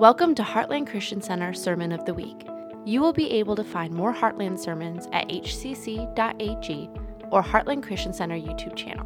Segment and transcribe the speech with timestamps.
[0.00, 2.48] Welcome to Heartland Christian Center Sermon of the Week.
[2.86, 6.90] You will be able to find more Heartland sermons at hcc.ag
[7.30, 9.04] or Heartland Christian Center YouTube channel.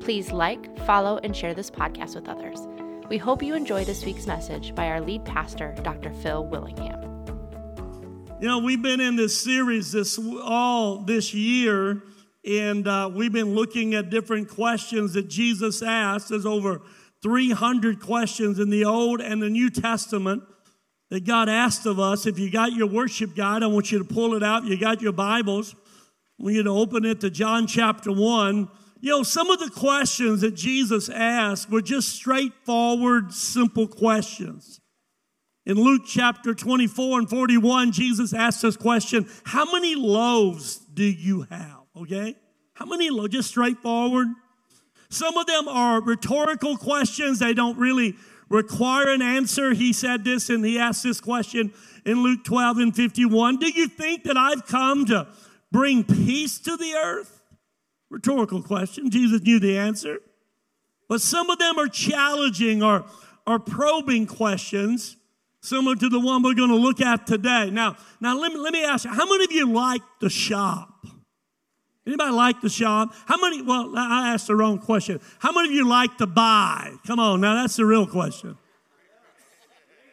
[0.00, 2.66] Please like, follow, and share this podcast with others.
[3.10, 6.14] We hope you enjoy this week's message by our lead pastor, Dr.
[6.14, 6.98] Phil Willingham.
[8.40, 12.04] You know, we've been in this series this all this year,
[12.42, 16.30] and uh, we've been looking at different questions that Jesus asked.
[16.30, 16.80] There's over
[17.22, 20.42] 300 questions in the Old and the New Testament
[21.10, 22.26] that God asked of us.
[22.26, 24.64] If you got your worship guide, I want you to pull it out.
[24.64, 25.74] You got your Bibles.
[26.40, 28.68] I want you to open it to John chapter 1.
[29.00, 34.80] You know, some of the questions that Jesus asked were just straightforward, simple questions.
[35.64, 41.42] In Luke chapter 24 and 41, Jesus asked this question How many loaves do you
[41.42, 41.80] have?
[41.96, 42.36] Okay?
[42.74, 43.32] How many loaves?
[43.32, 44.28] Just straightforward.
[45.12, 47.38] Some of them are rhetorical questions.
[47.38, 48.16] They don't really
[48.48, 49.74] require an answer.
[49.74, 51.74] He said this and he asked this question
[52.06, 53.58] in Luke 12 and 51.
[53.58, 55.28] Do you think that I've come to
[55.70, 57.42] bring peace to the earth?
[58.08, 59.10] Rhetorical question.
[59.10, 60.18] Jesus knew the answer.
[61.10, 63.04] But some of them are challenging or,
[63.46, 65.18] or probing questions,
[65.60, 67.68] similar to the one we're going to look at today.
[67.70, 70.91] Now, now let me, let me ask you, how many of you like to shop?
[72.06, 73.14] Anybody like to shop?
[73.26, 75.20] How many, well, I asked the wrong question.
[75.38, 76.92] How many of you like to buy?
[77.06, 78.58] Come on, now that's the real question.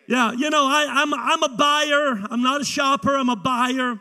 [0.07, 2.27] Yeah, you know, I, I'm, I'm a buyer.
[2.29, 3.99] I'm not a shopper, I'm a buyer.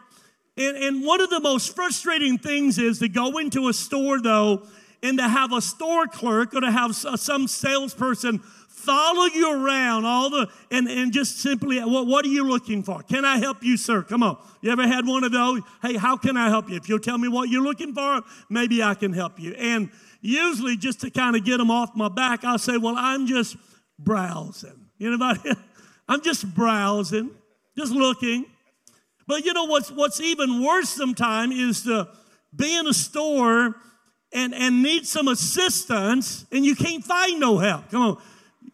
[0.57, 4.67] And, and one of the most frustrating things is to go into a store, though,
[5.03, 8.43] and to have a store clerk or to have some salesperson
[8.79, 13.03] follow you around all the and, and just simply what, what are you looking for?
[13.03, 14.03] Can i help you sir?
[14.03, 14.39] Come on.
[14.61, 15.61] You ever had one of those?
[15.83, 16.77] Hey how can i help you?
[16.77, 19.53] If you'll tell me what you're looking for maybe i can help you.
[19.55, 19.91] And
[20.21, 23.57] usually just to kind of get them off my back i'll say well i'm just
[23.99, 24.87] browsing.
[24.99, 25.51] You anybody
[26.09, 27.31] i'm just browsing
[27.79, 28.45] just looking.
[29.27, 32.09] But you know what's what's even worse sometimes is to
[32.55, 33.77] be in a store
[34.33, 37.91] and, and need some assistance and you can't find no help.
[37.91, 38.23] Come on.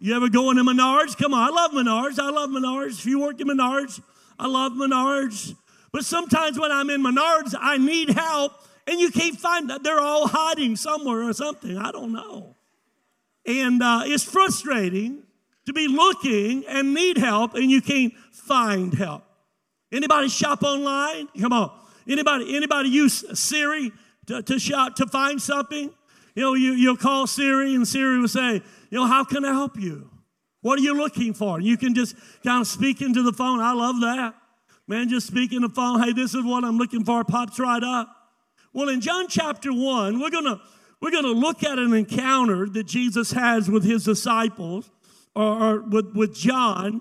[0.04, 1.16] You ever go into Menards?
[1.16, 2.18] Come on, I love Menards.
[2.18, 2.98] I love Menards.
[2.98, 4.02] If you work in Menards,
[4.38, 5.56] I love Menards.
[5.92, 8.52] But sometimes when I'm in Menards, I need help,
[8.86, 9.82] and you can't find that.
[9.82, 11.78] They're all hiding somewhere or something.
[11.78, 12.54] I don't know.
[13.46, 15.22] And uh, it's frustrating
[15.64, 19.24] to be looking and need help, and you can't find help.
[19.90, 21.28] Anybody shop online?
[21.40, 21.72] Come on.
[22.06, 23.90] Anybody, anybody use Siri
[24.26, 25.90] to, to shop to find something?
[26.34, 28.60] You know, you, you'll call Siri, and Siri will say,
[28.94, 30.08] you know, how can I help you?
[30.60, 31.60] What are you looking for?
[31.60, 33.58] You can just kind of speak into the phone.
[33.58, 34.36] I love that.
[34.86, 36.00] Man, just speak in the phone.
[36.00, 37.24] Hey, this is what I'm looking for.
[37.24, 38.08] Pops right up.
[38.72, 40.60] Well, in John chapter 1, we're going to
[41.00, 44.88] we're going to look at an encounter that Jesus has with his disciples,
[45.34, 47.00] or, or with, with John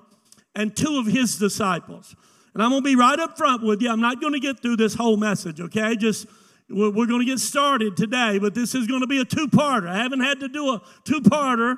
[0.56, 2.16] and two of his disciples.
[2.56, 3.92] And I'm going to be right up front with you.
[3.92, 5.96] I'm not going to get through this whole message, okay?
[5.96, 6.26] Just
[6.74, 9.88] we're going to get started today, but this is going to be a two parter.
[9.88, 11.78] I haven't had to do a two parter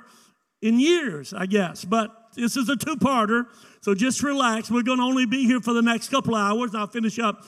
[0.62, 3.46] in years, I guess, but this is a two parter.
[3.82, 4.72] So just relax.
[4.72, 6.74] We're going to only be here for the next couple hours.
[6.74, 7.46] I'll finish up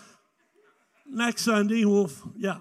[1.08, 1.86] next Sunday.
[1.86, 2.58] We'll, yeah.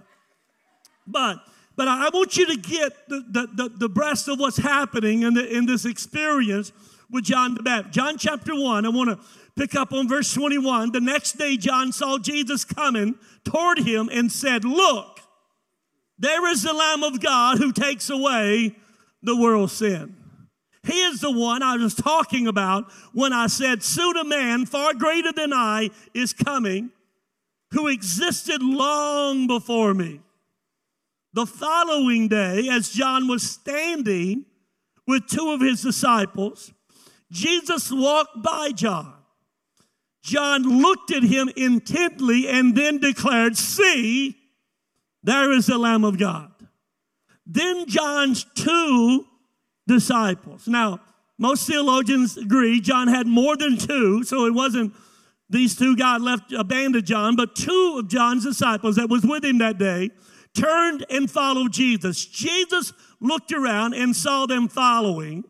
[1.06, 1.38] But
[1.76, 5.34] but I want you to get the, the, the, the breast of what's happening in,
[5.34, 6.72] the, in this experience
[7.10, 7.94] with John the Baptist.
[7.94, 9.18] John chapter 1, I want to
[9.56, 10.92] pick up on verse 21.
[10.92, 15.20] The next day, John saw Jesus coming toward him and said, Look,
[16.18, 18.76] there is the Lamb of God who takes away
[19.22, 20.16] the world's sin.
[20.84, 24.94] He is the one I was talking about when I said, Soon a man far
[24.94, 26.90] greater than I is coming
[27.72, 30.20] who existed long before me.
[31.32, 34.46] The following day, as John was standing
[35.06, 36.72] with two of his disciples,
[37.30, 39.15] Jesus walked by John.
[40.26, 44.36] John looked at him intently and then declared, See,
[45.22, 46.50] there is the Lamb of God.
[47.46, 49.24] Then John's two
[49.86, 50.66] disciples.
[50.66, 50.98] Now,
[51.38, 54.94] most theologians agree John had more than two, so it wasn't
[55.48, 59.58] these two God left abandoned John, but two of John's disciples that was with him
[59.58, 60.10] that day
[60.54, 62.26] turned and followed Jesus.
[62.26, 65.44] Jesus looked around and saw them following.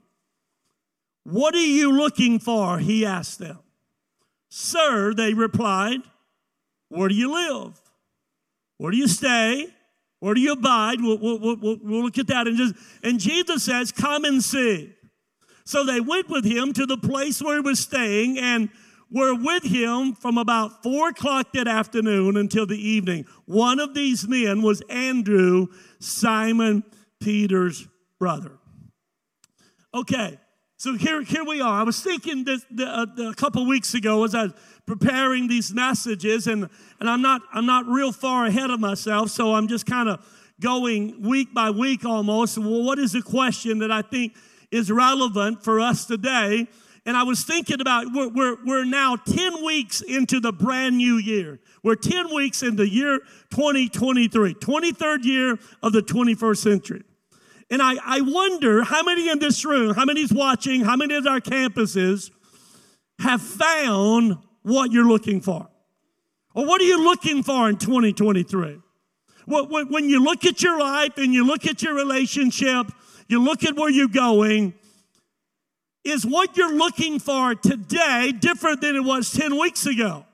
[1.25, 2.79] What are you looking for?
[2.79, 3.61] He asked them.
[4.59, 6.01] Sir, they replied,
[6.89, 7.79] Where do you live?
[8.79, 9.67] Where do you stay?
[10.21, 10.99] Where do you abide?
[11.03, 12.47] We'll, we'll, we'll, we'll look at that.
[12.47, 14.95] And, just, and Jesus says, Come and see.
[15.67, 18.71] So they went with him to the place where he was staying and
[19.11, 23.27] were with him from about four o'clock that afternoon until the evening.
[23.45, 25.67] One of these men was Andrew,
[26.01, 26.83] Simon
[27.21, 27.87] Peter's
[28.19, 28.53] brother.
[29.93, 30.39] Okay,
[30.79, 31.81] So here, here we are.
[31.81, 34.53] I was thinking this the, uh, a couple weeks ago as I was
[34.85, 36.69] preparing these messages, and,
[37.01, 40.23] and I'm not I'm not real far ahead of myself, so I'm just kind of
[40.61, 42.59] going week by week almost.
[42.59, 44.35] Well, what is the question that I think
[44.71, 46.67] is relevant for us today?
[47.07, 51.17] And I was thinking about we're, we're, we're now 10 weeks into the brand new
[51.17, 51.59] year.
[51.85, 53.21] We're 10 weeks into year
[53.51, 57.05] 2023, 23rd year of the 21st century.
[57.71, 61.27] And I, I wonder how many in this room, how many's watching, how many of
[61.27, 62.31] our campuses
[63.19, 65.69] have found what you're looking for?
[66.55, 68.81] Or what are you looking for in 2023?
[69.47, 72.91] When you look at your life and you look at your relationship,
[73.29, 74.75] you look at where you're going,
[76.05, 80.25] is what you're looking for today different than it was 10 weeks ago?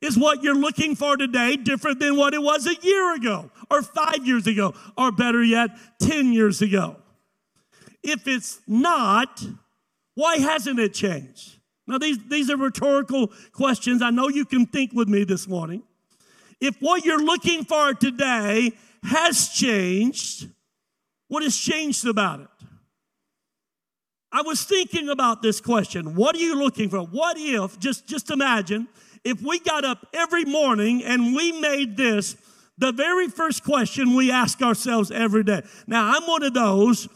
[0.00, 3.82] Is what you're looking for today different than what it was a year ago, or
[3.82, 5.70] five years ago, or better yet,
[6.00, 6.96] 10 years ago?
[8.02, 9.42] If it's not,
[10.14, 11.56] why hasn't it changed?
[11.86, 14.02] Now, these, these are rhetorical questions.
[14.02, 15.82] I know you can think with me this morning.
[16.60, 18.72] If what you're looking for today
[19.02, 20.48] has changed,
[21.28, 22.48] what has changed about it?
[24.32, 26.14] I was thinking about this question.
[26.14, 27.00] What are you looking for?
[27.00, 28.88] What if, just, just imagine,
[29.24, 32.36] if we got up every morning and we made this
[32.80, 35.62] the very first question we ask ourselves every day.
[35.86, 37.08] Now, I'm one of those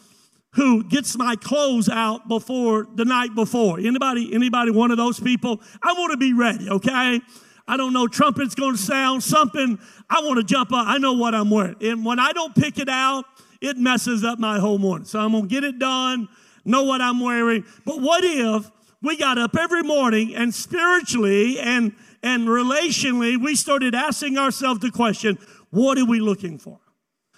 [0.53, 3.81] who gets my clothes out before the night before.
[3.81, 5.61] Anybody, anybody one of those people?
[5.83, 7.21] I want to be ready, okay?
[7.67, 9.79] I don't know, trumpet's going to sound something.
[10.09, 10.87] I want to jump up.
[10.87, 11.77] I know what I'm wearing.
[11.81, 13.25] And when I don't pick it out,
[13.63, 15.07] it messes up my whole morning.
[15.07, 16.29] So I'm going to get it done,
[16.67, 17.65] know what I'm wearing.
[17.87, 18.71] But what if
[19.03, 24.91] we got up every morning and spiritually and, and relationally, we started asking ourselves the
[24.91, 25.39] question,
[25.69, 26.81] what are we looking for?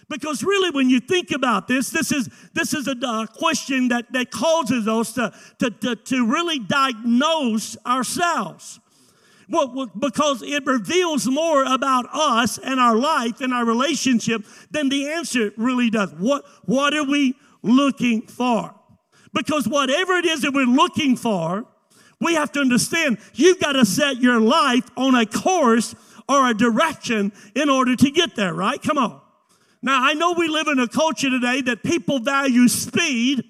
[0.08, 4.12] Because really, when you think about this, this is, this is a uh, question that,
[4.12, 8.78] that causes us to, to, to, to really diagnose ourselves.
[9.48, 15.08] Well, because it reveals more about us and our life and our relationship than the
[15.08, 16.12] answer really does.
[16.12, 18.72] What, what are we looking for?
[19.34, 21.66] Because whatever it is that we're looking for,
[22.20, 25.94] we have to understand you've got to set your life on a course
[26.28, 28.80] or a direction in order to get there, right?
[28.82, 29.20] Come on.
[29.82, 33.44] Now, I know we live in a culture today that people value speed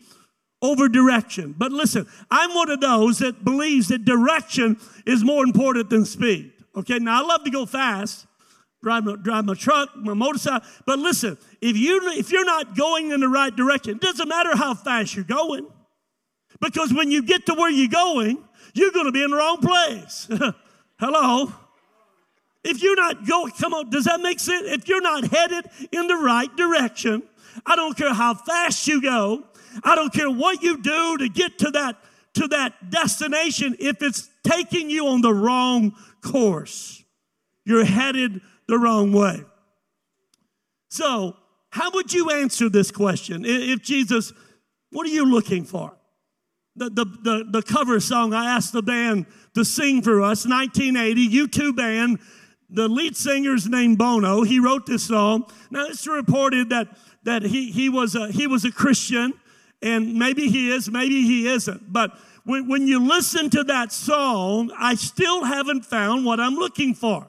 [0.60, 1.54] over direction.
[1.56, 6.52] But listen, I'm one of those that believes that direction is more important than speed.
[6.74, 8.26] Okay, now I love to go fast,
[8.82, 10.66] drive my, drive my truck, my motorcycle.
[10.84, 14.56] But listen, if you if you're not going in the right direction, it doesn't matter
[14.56, 15.66] how fast you're going.
[16.60, 18.42] Because when you get to where you're going,
[18.76, 20.28] you're going to be in the wrong place.
[20.98, 21.52] Hello?
[22.64, 24.66] If you're not going, come on, does that make sense?
[24.66, 27.22] If you're not headed in the right direction,
[27.64, 29.44] I don't care how fast you go,
[29.84, 31.96] I don't care what you do to get to that
[32.34, 37.02] to that destination if it's taking you on the wrong course.
[37.64, 39.42] You're headed the wrong way.
[40.90, 41.36] So,
[41.70, 44.32] how would you answer this question if Jesus,
[44.90, 45.95] what are you looking for?
[46.76, 51.28] The, the, the, the cover song I asked the band to sing for us, 1980,
[51.28, 52.18] U2 band.
[52.68, 54.42] The lead singer's named Bono.
[54.42, 55.50] He wrote this song.
[55.70, 56.88] Now it's reported that,
[57.22, 59.32] that he, he, was a, he was a Christian,
[59.82, 61.92] and maybe he is, maybe he isn't.
[61.92, 66.94] But when, when you listen to that song, I still haven't found what I'm looking
[66.94, 67.28] for.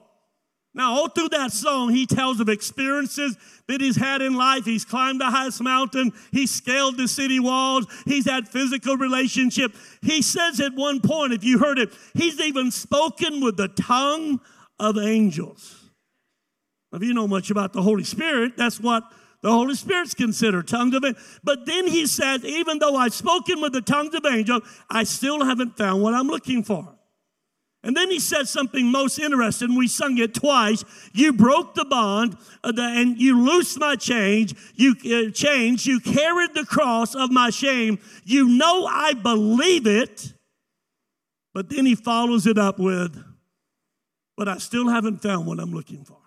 [0.77, 3.35] Now, all through that song, he tells of experiences
[3.67, 4.63] that he's had in life.
[4.63, 6.13] He's climbed the highest mountain.
[6.31, 7.87] He's scaled the city walls.
[8.05, 9.73] He's had physical relationship.
[10.03, 14.39] He says at one point, if you heard it, he's even spoken with the tongue
[14.79, 15.89] of angels.
[16.93, 19.01] If you know much about the Holy Spirit, that's what
[19.41, 21.39] the Holy Spirit's considered tongues of angels.
[21.43, 25.43] But then he says, even though I've spoken with the tongues of angels, I still
[25.43, 26.96] haven't found what I'm looking for.
[27.87, 29.73] And then he said something most interesting.
[29.73, 30.83] We sung it twice.
[31.13, 34.53] You broke the bond uh, and you loosed my change.
[34.75, 35.85] You uh.
[35.85, 37.99] You carried the cross of my shame.
[38.25, 40.33] You know I believe it.
[41.53, 43.23] But then he follows it up with,
[44.35, 46.19] but I still haven't found what I'm looking for.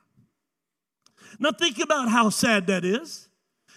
[1.39, 3.29] Now think about how sad that is.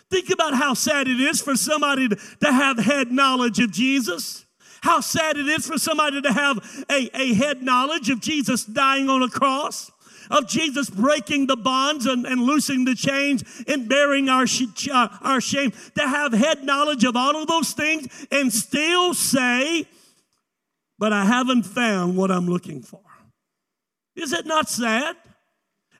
[0.09, 4.42] Think about how sad it is for somebody to, to have head knowledge of Jesus
[4.83, 9.09] how sad it is for somebody to have a, a head knowledge of Jesus dying
[9.09, 9.89] on a cross
[10.29, 15.07] of Jesus breaking the bonds and, and loosing the chains and bearing our, sh- uh,
[15.21, 19.87] our shame, to have head knowledge of all of those things and still say,
[20.99, 23.01] but I haven't found what I'm looking for.
[24.17, 25.15] Is it not sad?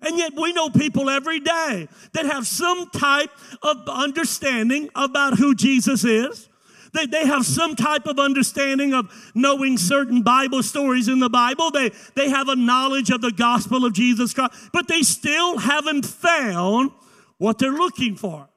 [0.02, 5.56] And yet we know people every day that have some type of understanding about who
[5.56, 6.50] Jesus is.
[6.94, 11.72] They, they have some type of understanding of knowing certain Bible stories in the Bible.
[11.72, 16.06] They, they have a knowledge of the gospel of Jesus Christ, but they still haven't
[16.06, 16.92] found
[17.38, 18.48] what they're looking for.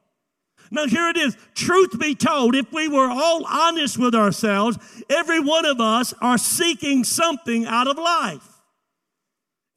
[0.69, 1.37] Now, here it is.
[1.55, 4.77] Truth be told, if we were all honest with ourselves,
[5.09, 8.45] every one of us are seeking something out of life.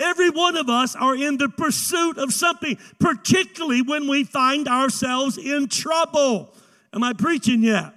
[0.01, 5.39] Every one of us are in the pursuit of something, particularly when we find ourselves
[5.39, 6.55] in trouble.
[6.93, 7.93] Am I preaching yet?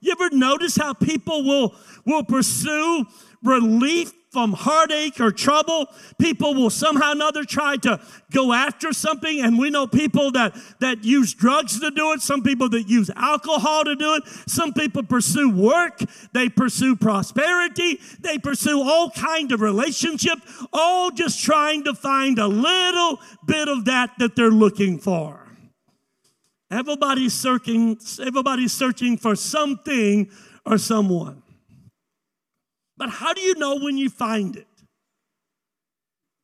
[0.00, 3.06] You ever notice how people will, will pursue
[3.42, 5.88] relief from heartache or trouble.
[6.18, 9.40] People will somehow or another try to go after something.
[9.40, 12.20] And we know people that, that use drugs to do it.
[12.20, 14.22] Some people that use alcohol to do it.
[14.48, 16.00] Some people pursue work.
[16.32, 18.00] They pursue prosperity.
[18.20, 20.38] They pursue all kind of relationship,
[20.72, 25.39] all just trying to find a little bit of that that they're looking for.
[26.70, 30.30] Everybody's searching, everybody's searching for something
[30.64, 31.42] or someone.
[32.96, 34.66] But how do you know when you find it?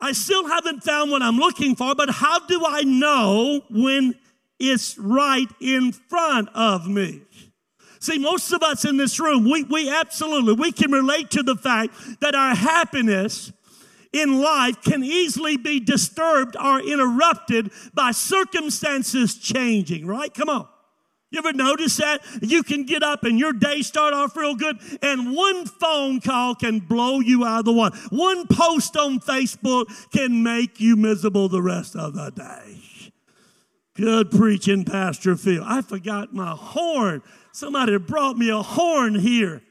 [0.00, 4.14] I still haven't found what I'm looking for, but how do I know when
[4.58, 7.22] it's right in front of me?
[8.00, 11.56] See, most of us in this room, we, we absolutely, we can relate to the
[11.56, 13.52] fact that our happiness
[14.16, 20.32] in life can easily be disturbed or interrupted by circumstances changing, right?
[20.32, 20.68] Come on.
[21.30, 22.20] You ever notice that?
[22.40, 26.54] You can get up and your day start off real good, and one phone call
[26.54, 27.98] can blow you out of the water.
[28.10, 33.12] One post on Facebook can make you miserable the rest of the day.
[33.96, 35.64] Good preaching, Pastor Phil.
[35.64, 37.22] I forgot my horn.
[37.52, 39.62] Somebody brought me a horn here.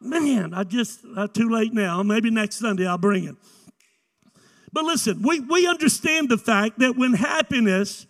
[0.00, 2.02] Man, I just, uh, too late now.
[2.02, 3.36] Maybe next Sunday I'll bring it.
[4.78, 8.06] But listen, we, we understand the fact that when happiness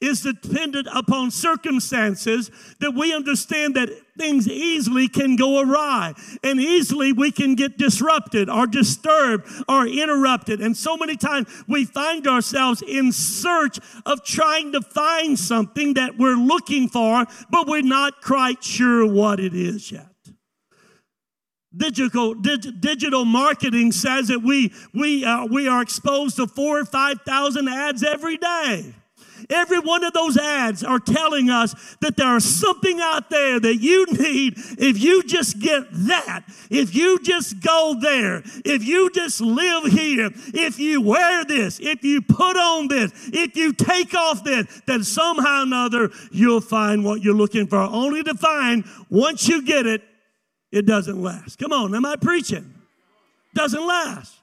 [0.00, 7.12] is dependent upon circumstances that we understand that things easily can go awry and easily
[7.12, 10.62] we can get disrupted or disturbed or interrupted.
[10.62, 16.16] And so many times we find ourselves in search of trying to find something that
[16.16, 20.15] we're looking for, but we're not quite sure what it is yet.
[21.76, 26.84] Digital, dig, digital marketing says that we, we, uh, we are exposed to four or
[26.84, 28.94] 5,000 ads every day.
[29.50, 33.76] Every one of those ads are telling us that there is something out there that
[33.76, 39.40] you need if you just get that, if you just go there, if you just
[39.40, 44.42] live here, if you wear this, if you put on this, if you take off
[44.42, 47.78] this, then somehow or another you'll find what you're looking for.
[47.78, 50.02] Only to find once you get it,
[50.72, 51.58] it doesn't last.
[51.58, 52.74] Come on, am I preaching?
[53.54, 54.34] Doesn't last.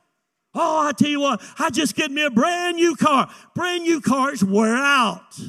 [0.56, 3.30] Oh, I tell you what, I just get me a brand new car.
[3.56, 5.40] Brand new cars wear out.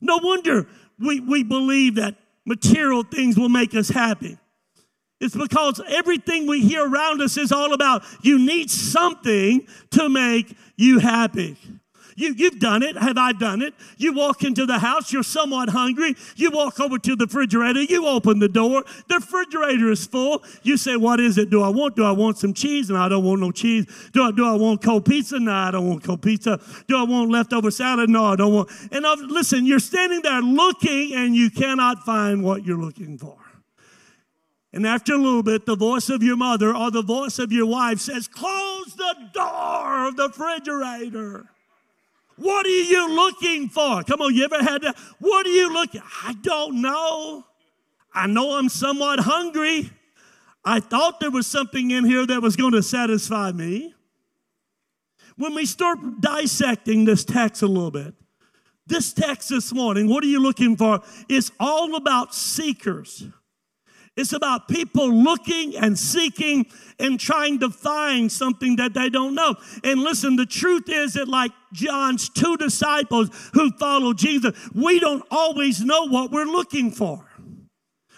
[0.00, 0.66] No wonder
[0.98, 4.36] we, we believe that material things will make us happy.
[5.20, 10.56] It's because everything we hear around us is all about you need something to make
[10.76, 11.56] you happy.
[12.16, 12.96] You, you've done it.
[12.96, 13.74] Have I done it?
[13.96, 16.14] You walk into the house, you're somewhat hungry.
[16.36, 20.42] You walk over to the refrigerator, you open the door, the refrigerator is full.
[20.62, 21.50] You say, What is it?
[21.50, 21.96] Do I want?
[21.96, 22.90] Do I want some cheese?
[22.90, 23.86] And I don't want no cheese.
[24.12, 25.38] Do I, do I want cold pizza?
[25.38, 26.60] No, I don't want cold pizza.
[26.88, 28.10] Do I want leftover salad?
[28.10, 28.70] No, I don't want.
[28.92, 33.36] And I've, listen, you're standing there looking and you cannot find what you're looking for.
[34.72, 37.66] And after a little bit, the voice of your mother or the voice of your
[37.66, 41.50] wife says, Close the door of the refrigerator.
[42.40, 44.02] What are you looking for?
[44.02, 44.96] Come on, you ever had that?
[45.18, 46.00] What are you looking?
[46.24, 47.44] I don't know.
[48.14, 49.90] I know I'm somewhat hungry.
[50.64, 53.94] I thought there was something in here that was going to satisfy me.
[55.36, 58.14] When we start dissecting this text a little bit,
[58.86, 61.02] this text this morning, what are you looking for?
[61.28, 63.24] It's all about seekers.
[64.16, 66.66] It's about people looking and seeking
[66.98, 69.54] and trying to find something that they don't know.
[69.84, 75.24] And listen, the truth is that, like John's two disciples who followed Jesus, we don't
[75.30, 77.24] always know what we're looking for.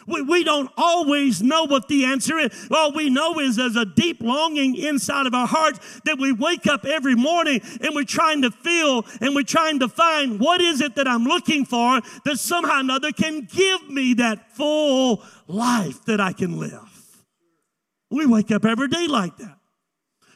[0.07, 2.69] We, we don't always know what the answer is.
[2.71, 6.67] All we know is there's a deep longing inside of our hearts that we wake
[6.67, 10.81] up every morning and we're trying to feel and we're trying to find what is
[10.81, 16.05] it that I'm looking for that somehow or another can give me that full life
[16.07, 16.81] that I can live.
[18.11, 19.59] We wake up every day like that.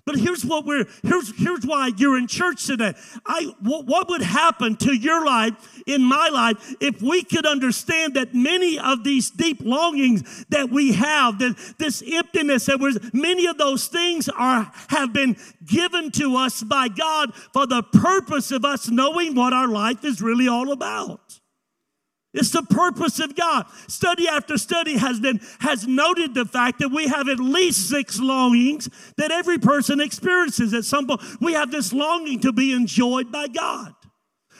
[0.07, 2.95] But here's what we're here's here's why you're in church today.
[3.27, 8.15] I what, what would happen to your life in my life if we could understand
[8.15, 13.47] that many of these deep longings that we have, that this emptiness that was many
[13.47, 15.37] of those things are have been
[15.67, 20.23] given to us by God for the purpose of us knowing what our life is
[20.23, 21.36] really all about.
[22.37, 23.65] It's the purpose of God.
[23.89, 28.21] Study after study has been has noted the fact that we have at least six
[28.21, 31.23] longings that every person experiences at some point.
[31.41, 33.95] We have this longing to be enjoyed by God.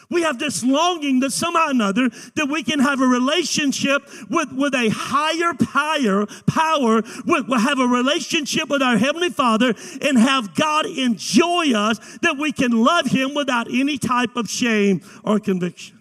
[0.09, 4.53] We have this longing that somehow or another that we can have a relationship with,
[4.53, 10.17] with a higher power, power, with, we'll have a relationship with our Heavenly Father and
[10.17, 15.41] have God enjoy us that we can love Him without any type of shame or
[15.41, 15.96] conviction.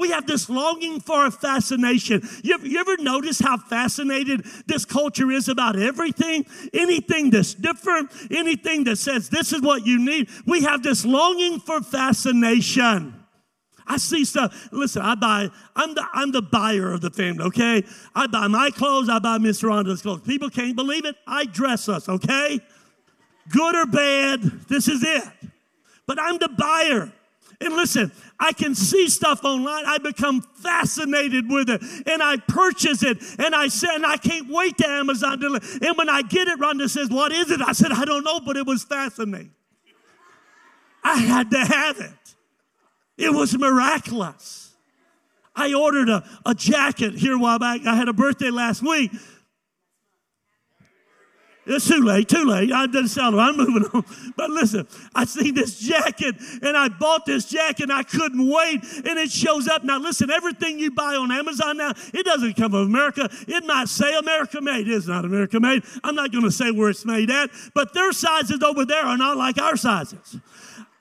[0.00, 2.26] We have this longing for a fascination.
[2.42, 6.46] You ever, you ever notice how fascinated this culture is about everything?
[6.72, 10.30] Anything that's different, anything that says this is what you need.
[10.46, 13.14] We have this longing for fascination.
[13.86, 14.68] I see stuff.
[14.72, 17.84] Listen, I buy, I'm the, I'm the buyer of the family, okay?
[18.14, 20.22] I buy my clothes, I buy Miss Rhonda's clothes.
[20.22, 21.16] People can't believe it.
[21.26, 22.60] I dress us, okay?
[23.50, 25.24] Good or bad, this is it.
[26.06, 27.12] But I'm the buyer.
[27.62, 29.84] And listen, I can see stuff online.
[29.86, 34.48] I become fascinated with it and I purchase it and I said, and I can't
[34.48, 35.40] wait to Amazon.
[35.40, 37.60] To, and when I get it, Rhonda says, What is it?
[37.60, 39.52] I said, I don't know, but it was fascinating.
[41.04, 42.34] I had to have it.
[43.18, 44.74] It was miraculous.
[45.54, 47.84] I ordered a, a jacket here a while back.
[47.86, 49.10] I had a birthday last week
[51.66, 52.72] it's too late, too late.
[52.72, 54.04] I didn't sell sound I'm moving on.
[54.36, 58.82] But listen, I see this jacket and I bought this jacket and I couldn't wait.
[58.82, 59.84] And it shows up.
[59.84, 63.28] Now listen, everything you buy on Amazon now, it doesn't come from America.
[63.46, 64.88] It might say America made.
[64.88, 65.82] It's not America made.
[66.02, 69.18] I'm not going to say where it's made at, but their sizes over there are
[69.18, 70.38] not like our sizes.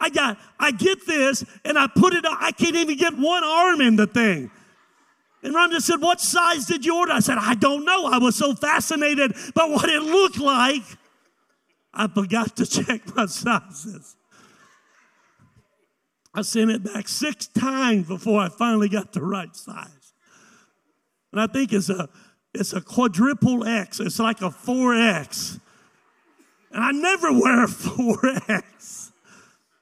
[0.02, 3.82] I got, I get this and I put it, I can't even get one arm
[3.82, 4.52] in the thing.
[5.42, 7.14] And Rhonda said, What size did you order?
[7.14, 8.08] I said, I don't know.
[8.08, 10.84] I was so fascinated by what it looked like,
[11.94, 14.16] I forgot to check my sizes.
[16.34, 20.14] I sent it back six times before I finally got the right size.
[21.32, 22.10] And I think it's a
[22.54, 24.00] it's a quadruple X.
[24.00, 25.60] It's like a 4X.
[26.72, 28.99] And I never wear a 4X.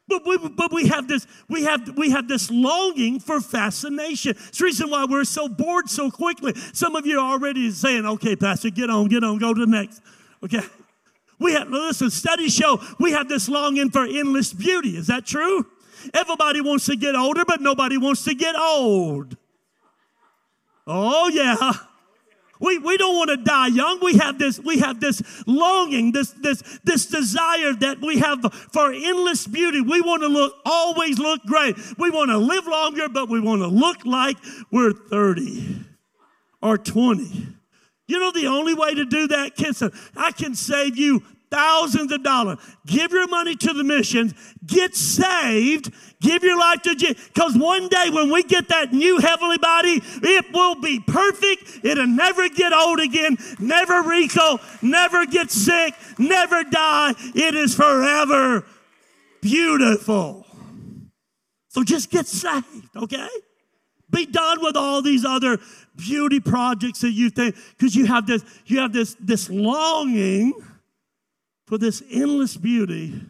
[0.07, 4.31] But we, but we have this we have we have this longing for fascination.
[4.31, 6.53] It's the reason why we're so bored so quickly.
[6.73, 9.69] Some of you are already saying, "Okay, Pastor, get on, get on, go to the
[9.69, 10.01] next."
[10.43, 10.61] Okay,
[11.39, 12.09] we have listen.
[12.09, 14.95] Studies show we have this longing for endless beauty.
[14.95, 15.65] Is that true?
[16.13, 19.35] Everybody wants to get older, but nobody wants to get old.
[20.85, 21.73] Oh yeah.
[22.59, 23.99] We, we don't want to die young.
[24.01, 28.41] We have this, we have this longing, this, this, this desire that we have
[28.71, 29.81] for endless beauty.
[29.81, 31.75] We want to look, always look great.
[31.97, 34.37] We want to live longer, but we want to look like
[34.71, 35.85] we're 30
[36.61, 37.47] or 20.
[38.07, 39.83] You know the only way to do that, kids,
[40.15, 42.57] I can save you thousands of dollars.
[42.85, 44.33] Give your money to the missions,
[44.65, 47.27] get saved, give your life to Jesus.
[47.33, 51.85] Because one day when we get that new heavenly body, it will be perfect.
[51.85, 57.13] It'll never get old again, never wrinkle, never get sick, never die.
[57.35, 58.65] It is forever
[59.41, 60.45] beautiful.
[61.69, 63.27] So just get saved, okay?
[64.09, 65.59] Be done with all these other
[65.95, 70.53] beauty projects that you think, because you have this, you have this, this longing
[71.67, 73.21] for this endless beauty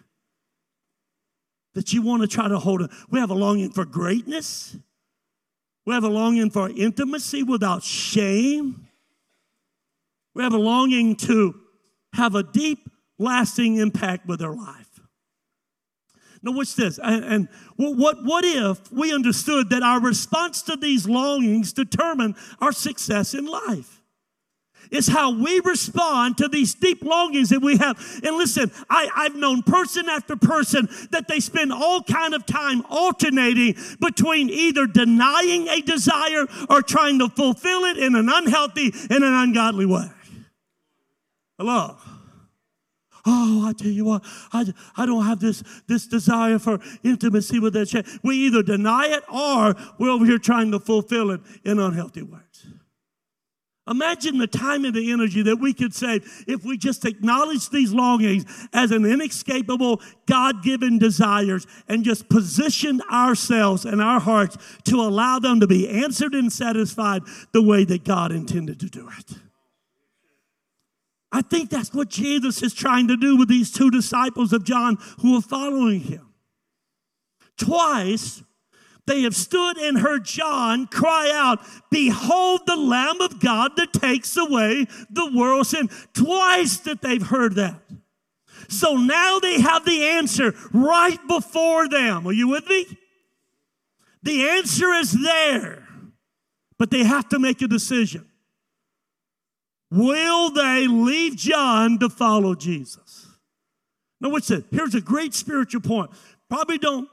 [1.73, 2.84] that you want to try to hold.
[2.84, 2.89] On.
[3.10, 4.78] We have a longing for greatness.
[5.86, 8.88] We have a longing for intimacy without shame.
[10.34, 11.56] We have a longing to
[12.13, 15.00] have a deep, lasting impact with our life.
[16.43, 17.00] Now, what's this?
[17.02, 22.71] And, and what, what if we understood that our response to these longings determine our
[22.71, 23.97] success in life?
[24.91, 27.97] Is how we respond to these deep longings that we have.
[28.23, 32.84] And listen, I, I've known person after person that they spend all kind of time
[32.89, 39.23] alternating between either denying a desire or trying to fulfill it in an unhealthy and
[39.23, 40.10] an ungodly way.
[41.58, 41.97] Hello.
[43.30, 44.23] Oh, I tell you what,
[44.54, 48.19] I, I don't have this, this desire for intimacy with that.
[48.23, 52.67] We either deny it or we're over here trying to fulfill it in unhealthy ways.
[53.88, 57.93] Imagine the time and the energy that we could save if we just acknowledge these
[57.93, 64.95] longings as an inescapable God given desires and just position ourselves and our hearts to
[64.97, 67.21] allow them to be answered and satisfied
[67.54, 69.38] the way that God intended to do it.
[71.32, 74.97] I think that's what Jesus is trying to do with these two disciples of John
[75.21, 76.34] who are following him.
[77.58, 78.43] Twice,
[79.08, 84.38] they have stood and heard John cry out, Behold the Lamb of God that takes
[84.38, 85.89] away the world's sin.
[86.13, 87.82] Twice that they've heard that.
[88.70, 92.28] So now they have the answer right before them.
[92.28, 92.86] Are you with me?
[94.24, 95.88] The answer is there.
[96.78, 98.26] but they have to make a decision.
[99.89, 103.28] Will they leave John to follow Jesus?
[104.20, 104.65] Now, what's it?
[104.72, 106.12] Here's a great spiritual point.
[106.50, 107.08] Probably don't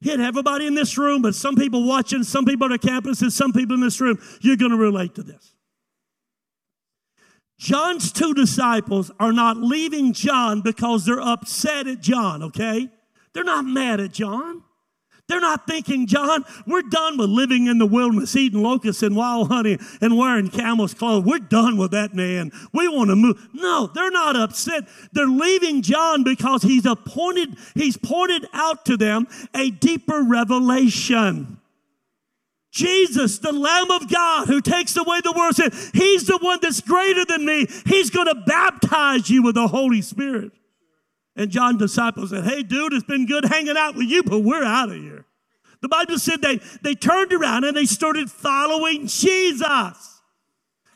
[0.00, 3.74] hit everybody in this room, but some people watching, some people at campuses, some people
[3.74, 5.54] in this room, you're going to relate to this.
[7.58, 12.90] John's two disciples are not leaving John because they're upset at John, okay?
[13.32, 14.62] They're not mad at John.
[15.28, 19.48] They're not thinking, John, we're done with living in the wilderness, eating locusts and wild
[19.48, 21.24] honey and wearing camel's clothes.
[21.24, 22.52] We're done with that man.
[22.72, 23.48] We want to move.
[23.52, 24.84] No, they're not upset.
[25.12, 31.58] They're leaving John because he's appointed, he's pointed out to them a deeper revelation.
[32.70, 36.82] Jesus, the Lamb of God who takes away the world sin, he's the one that's
[36.82, 37.66] greater than me.
[37.86, 40.52] He's going to baptize you with the Holy Spirit.
[41.36, 44.64] And John's disciples said, Hey, dude, it's been good hanging out with you, but we're
[44.64, 45.26] out of here.
[45.82, 50.16] The Bible said they, they turned around and they started following Jesus.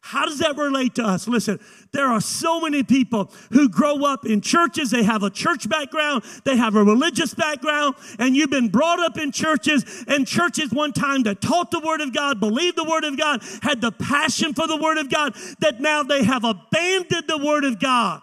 [0.02, 1.28] How does that relate to us?
[1.28, 1.60] Listen,
[1.92, 4.90] there are so many people who grow up in churches.
[4.90, 6.24] They have a church background.
[6.44, 7.94] They have a religious background.
[8.18, 12.00] And you've been brought up in churches and churches one time that taught the word
[12.00, 15.36] of God, believed the word of God, had the passion for the word of God,
[15.60, 18.22] that now they have abandoned the word of God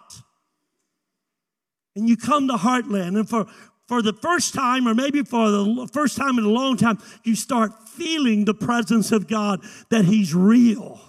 [1.97, 3.47] and you come to Heartland, and for,
[3.87, 7.35] for the first time, or maybe for the first time in a long time, you
[7.35, 11.01] start feeling the presence of God, that He's real.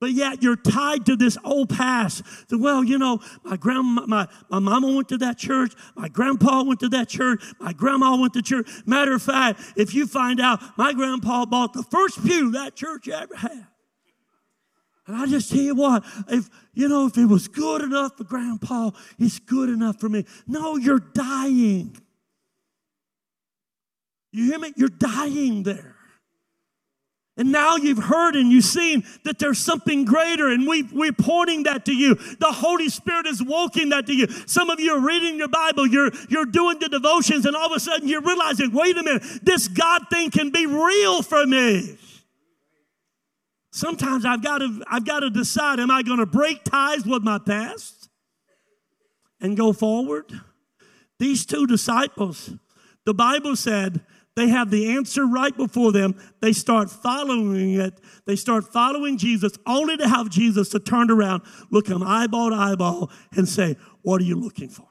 [0.00, 2.24] But yet you're tied to this old past.
[2.48, 5.72] That, well, you know, my grandma, my, my mama went to that church.
[5.94, 7.42] My grandpa went to that church.
[7.60, 8.68] My grandma went to church.
[8.84, 13.08] Matter of fact, if you find out, my grandpa bought the first pew that church
[13.08, 13.66] ever had.
[15.06, 18.24] And I just tell you what, if you know, if it was good enough for
[18.24, 20.24] grandpa, it's good enough for me.
[20.46, 21.96] No, you're dying.
[24.32, 24.72] You hear me?
[24.76, 25.94] You're dying there.
[27.36, 31.64] And now you've heard and you've seen that there's something greater, and we, we're pointing
[31.64, 32.14] that to you.
[32.14, 34.28] The Holy Spirit is walking that to you.
[34.46, 37.72] Some of you are reading your Bible, you're, you're doing the devotions, and all of
[37.72, 41.98] a sudden you're realizing, wait a minute, this God thing can be real for me.
[43.74, 47.24] Sometimes I've got to, I've got to decide am I going to break ties with
[47.24, 48.08] my past
[49.40, 50.26] and go forward?
[51.18, 52.52] These two disciples,
[53.04, 54.02] the Bible said
[54.36, 56.14] they have the answer right before them.
[56.40, 58.00] They start following it.
[58.26, 62.56] They start following Jesus only to have Jesus to turn around, look them eyeball to
[62.56, 64.86] eyeball, and say, What are you looking for?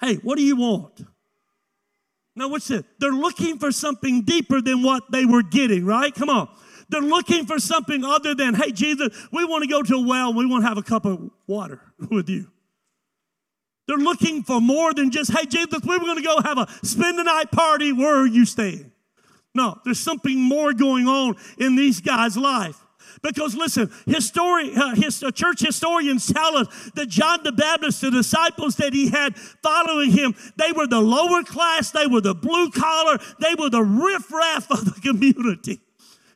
[0.00, 1.06] Hey, what do you want?
[2.34, 2.84] Now, what's it?
[2.98, 6.12] They're looking for something deeper than what they were getting, right?
[6.12, 6.48] Come on.
[6.88, 10.32] They're looking for something other than, hey, Jesus, we want to go to a well.
[10.32, 12.50] We want to have a cup of water with you.
[13.88, 16.66] They're looking for more than just, hey, Jesus, we were going to go have a
[16.84, 17.92] spend the night party.
[17.92, 18.92] Where are you staying?
[19.54, 22.76] No, there's something more going on in these guys' life.
[23.22, 28.10] Because listen, histori- uh, his, uh, church historians tell us that John the Baptist, the
[28.10, 32.70] disciples that he had following him, they were the lower class, they were the blue
[32.70, 35.80] collar, they were the riffraff of the community.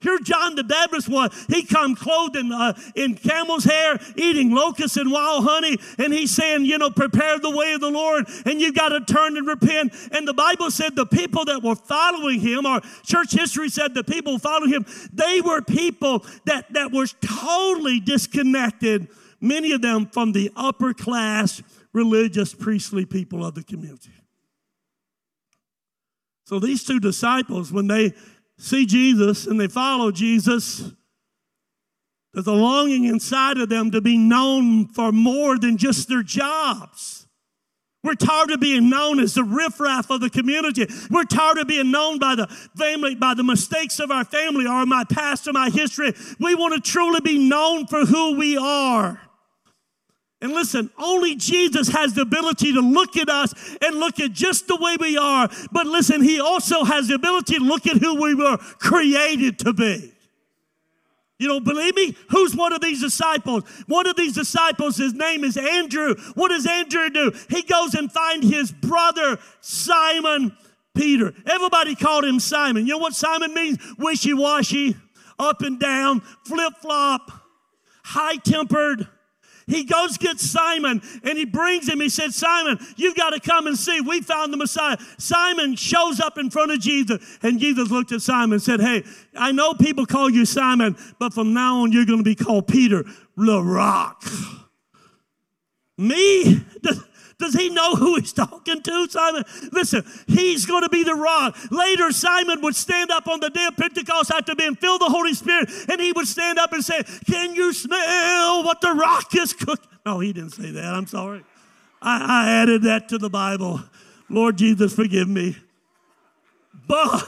[0.01, 1.31] Here John the Baptist was.
[1.49, 5.77] He come clothed in, uh, in camel's hair, eating locusts and wild honey.
[5.99, 9.01] And he's saying, you know, prepare the way of the Lord and you've got to
[9.01, 9.93] turn and repent.
[10.13, 14.05] And the Bible said the people that were following him, or church history said the
[14.05, 19.09] people following him, they were people that, that were totally disconnected,
[19.41, 24.13] many of them from the upper class religious priestly people of the community.
[26.45, 28.15] So these two disciples, when they
[28.61, 30.92] see Jesus and they follow Jesus,
[32.33, 37.27] there's a longing inside of them to be known for more than just their jobs.
[38.03, 40.87] We're tired of being known as the riffraff of the community.
[41.11, 42.46] We're tired of being known by the
[42.77, 46.14] family, by the mistakes of our family or my past or my history.
[46.38, 49.20] We want to truly be known for who we are.
[50.42, 54.68] And listen, only Jesus has the ability to look at us and look at just
[54.68, 55.50] the way we are.
[55.70, 59.72] But listen, He also has the ability to look at who we were created to
[59.74, 60.14] be.
[61.38, 62.14] You don't believe me?
[62.31, 63.64] Who's one of these disciples?
[63.87, 66.14] One of these disciples, his name is Andrew.
[66.35, 67.33] What does Andrew do?
[67.48, 70.55] He goes and finds his brother, Simon
[70.94, 71.33] Peter.
[71.46, 72.87] Everybody called him Simon.
[72.87, 73.79] You know what Simon means?
[73.98, 74.96] Wishy washy,
[75.38, 77.31] up and down, flip flop,
[78.05, 79.09] high tempered
[79.66, 82.01] he goes get Simon and he brings him.
[82.01, 84.01] He said, Simon, you've got to come and see.
[84.01, 84.96] We found the Messiah.
[85.18, 89.05] Simon shows up in front of Jesus and Jesus looked at Simon and said, Hey,
[89.37, 92.66] I know people call you Simon, but from now on you're going to be called
[92.66, 93.05] Peter,
[93.37, 94.25] the rock.
[95.96, 96.64] Me?
[97.40, 99.44] Does he know who he's talking to, Simon?
[99.72, 101.57] Listen, he's going to be the rock.
[101.70, 105.12] Later, Simon would stand up on the day of Pentecost after being filled with the
[105.12, 109.35] Holy Spirit, and he would stand up and say, Can you smell what the rock
[109.35, 109.90] is cooking?
[110.05, 110.94] No, he didn't say that.
[110.94, 111.42] I'm sorry.
[112.03, 113.81] I, I added that to the Bible.
[114.29, 115.57] Lord Jesus, forgive me.
[116.87, 117.26] But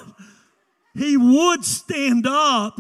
[0.94, 2.79] he would stand up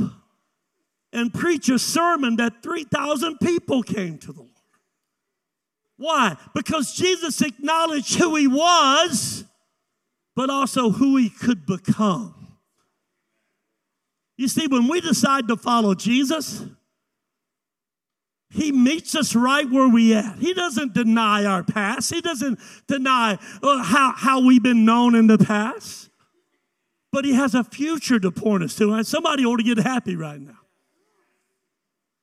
[1.12, 4.51] and preach a sermon that 3,000 people came to the Lord.
[6.02, 6.36] Why?
[6.52, 9.44] Because Jesus acknowledged who he was,
[10.34, 12.58] but also who he could become.
[14.36, 16.64] You see, when we decide to follow Jesus,
[18.50, 20.40] he meets us right where we at.
[20.40, 22.12] He doesn't deny our past.
[22.12, 26.10] He doesn't deny uh, how, how we've been known in the past.
[27.12, 28.92] But he has a future to point us to.
[28.92, 30.61] And somebody ought to get happy right now.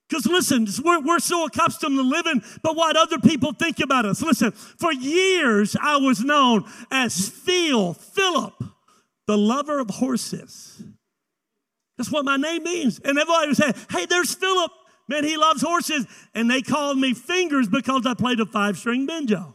[0.10, 4.22] Because listen, we're, we're so accustomed to living but what other people think about us.
[4.22, 8.64] Listen, for years I was known as Phil, Philip,
[9.28, 10.82] the lover of horses.
[11.98, 13.00] That's what my name means.
[13.00, 14.72] And everybody would say, hey, there's Philip.
[15.08, 16.08] Man, he loves horses.
[16.34, 19.54] And they called me Fingers because I played a five string banjo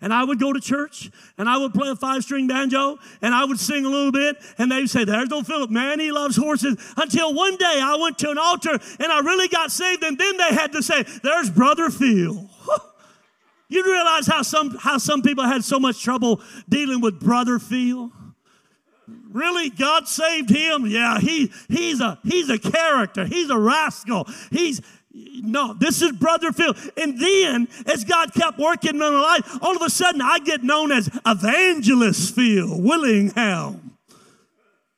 [0.00, 3.34] and I would go to church and I would play a five string banjo and
[3.34, 6.36] I would sing a little bit and they'd say, There's no Philip, man, he loves
[6.36, 6.76] horses.
[6.96, 10.36] Until one day I went to an altar and I really got saved and then
[10.36, 12.48] they had to say, There's Brother Phil.
[13.68, 18.12] you realize how some, how some people had so much trouble dealing with Brother Phil?
[19.32, 19.70] Really?
[19.70, 20.86] God saved him?
[20.86, 23.24] Yeah, he, he's, a, he's a character.
[23.24, 24.26] He's a rascal.
[24.50, 24.80] He's,
[25.12, 26.74] no, this is Brother Phil.
[26.96, 30.62] And then, as God kept working in my life, all of a sudden I get
[30.62, 33.96] known as Evangelist Phil Willingham.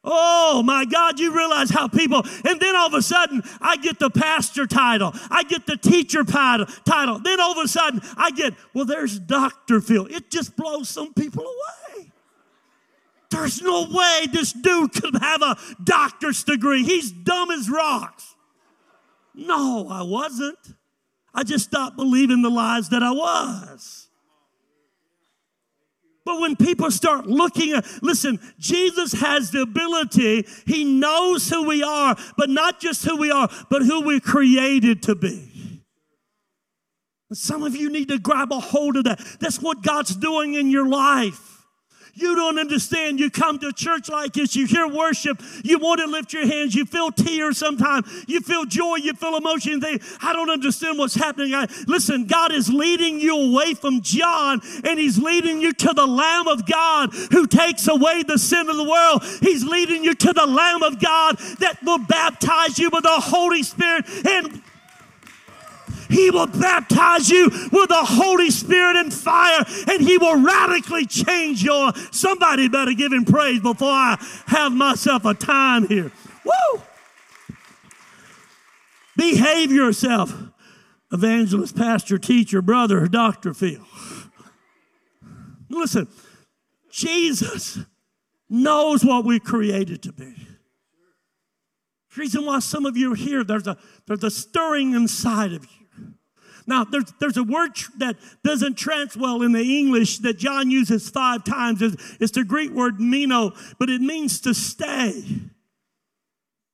[0.04, 4.00] Oh my God, you realize how people, and then all of a sudden I get
[4.00, 7.20] the pastor title, I get the teacher title, title.
[7.20, 9.80] Then all of a sudden I get, well, there's Dr.
[9.80, 10.06] Phil.
[10.06, 12.10] It just blows some people away.
[13.30, 16.82] There's no way this dude could have a doctor's degree.
[16.84, 18.31] He's dumb as rocks.
[19.34, 20.58] No, I wasn't.
[21.34, 24.08] I just stopped believing the lies that I was.
[26.24, 31.82] But when people start looking at, listen, Jesus has the ability, He knows who we
[31.82, 35.82] are, but not just who we are, but who we're created to be.
[37.32, 39.18] Some of you need to grab a hold of that.
[39.40, 41.51] That's what God's doing in your life.
[42.14, 43.18] You don't understand.
[43.18, 46.74] You come to church like this, you hear worship, you want to lift your hands,
[46.74, 49.80] you feel tears sometimes, you feel joy, you feel emotion.
[49.80, 51.54] They, I don't understand what's happening.
[51.54, 56.06] I, listen, God is leading you away from John and He's leading you to the
[56.06, 59.24] Lamb of God who takes away the sin of the world.
[59.40, 63.62] He's leading you to the Lamb of God that will baptize you with the Holy
[63.62, 64.62] Spirit and
[66.12, 71.62] he will baptize you with the Holy Spirit and fire, and He will radically change
[71.62, 71.92] your.
[72.10, 76.12] Somebody better give Him praise before I have myself a time here.
[76.44, 76.82] Woo!
[79.16, 80.34] Behave yourself,
[81.10, 83.54] evangelist, pastor, teacher, brother, Dr.
[83.54, 83.84] Phil.
[85.68, 86.08] Listen,
[86.90, 87.78] Jesus
[88.48, 90.34] knows what we're created to be.
[92.14, 95.64] The reason why some of you are here, there's a, there's a stirring inside of
[95.64, 95.81] you.
[96.66, 101.08] Now, there's, there's a word that doesn't trans well in the English that John uses
[101.10, 101.82] five times.
[101.82, 105.22] It's, it's the Greek word meno, but it means to stay.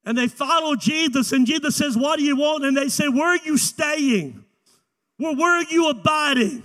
[0.05, 2.65] And they follow Jesus, and Jesus says, What do you want?
[2.65, 4.45] And they say, Where are you staying?
[5.19, 6.65] Where are you abiding?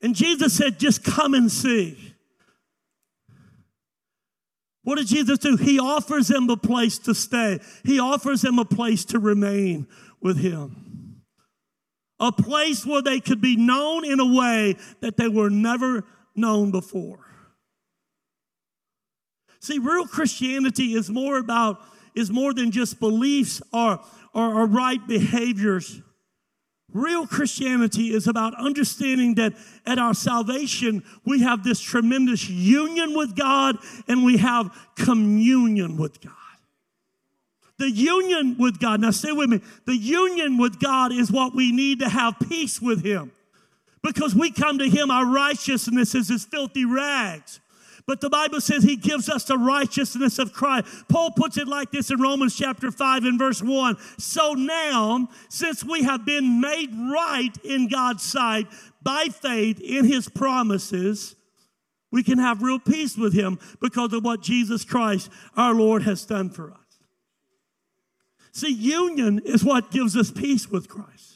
[0.00, 2.14] And Jesus said, Just come and see.
[4.82, 5.56] What did Jesus do?
[5.56, 9.86] He offers them a place to stay, He offers them a place to remain
[10.20, 10.93] with Him
[12.24, 16.70] a place where they could be known in a way that they were never known
[16.70, 17.20] before.
[19.60, 21.80] See, real Christianity is more about,
[22.14, 24.00] is more than just beliefs or,
[24.34, 26.00] or, or right behaviors.
[26.92, 33.36] Real Christianity is about understanding that at our salvation, we have this tremendous union with
[33.36, 36.43] God and we have communion with God.
[37.78, 39.60] The union with God, now stay with me.
[39.86, 43.32] The union with God is what we need to have peace with Him.
[44.02, 47.60] Because we come to Him, our righteousness is His filthy rags.
[48.06, 50.86] But the Bible says he gives us the righteousness of Christ.
[51.08, 53.96] Paul puts it like this in Romans chapter 5 and verse 1.
[54.18, 58.66] So now, since we have been made right in God's sight
[59.02, 61.34] by faith in his promises,
[62.12, 66.26] we can have real peace with him because of what Jesus Christ, our Lord, has
[66.26, 66.83] done for us.
[68.54, 71.33] See, union is what gives us peace with Christ.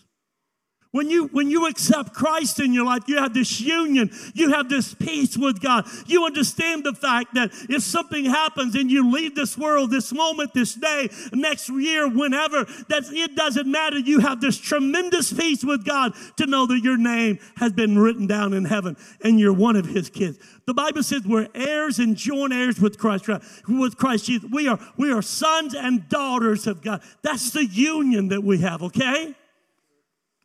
[0.91, 4.71] When you, when you accept Christ in your life, you have this union, you have
[4.71, 5.87] this peace with God.
[6.07, 10.55] You understand the fact that if something happens and you leave this world, this moment,
[10.55, 13.99] this day, next year, whenever, that it doesn't matter.
[13.99, 18.27] You have this tremendous peace with God to know that your name has been written
[18.27, 20.39] down in heaven and you're one of his kids.
[20.65, 23.29] The Bible says we're heirs and joint heirs with Christ,
[23.69, 24.49] with Christ Jesus.
[24.51, 27.03] We are, we are sons and daughters of God.
[27.21, 29.35] That's the union that we have, okay?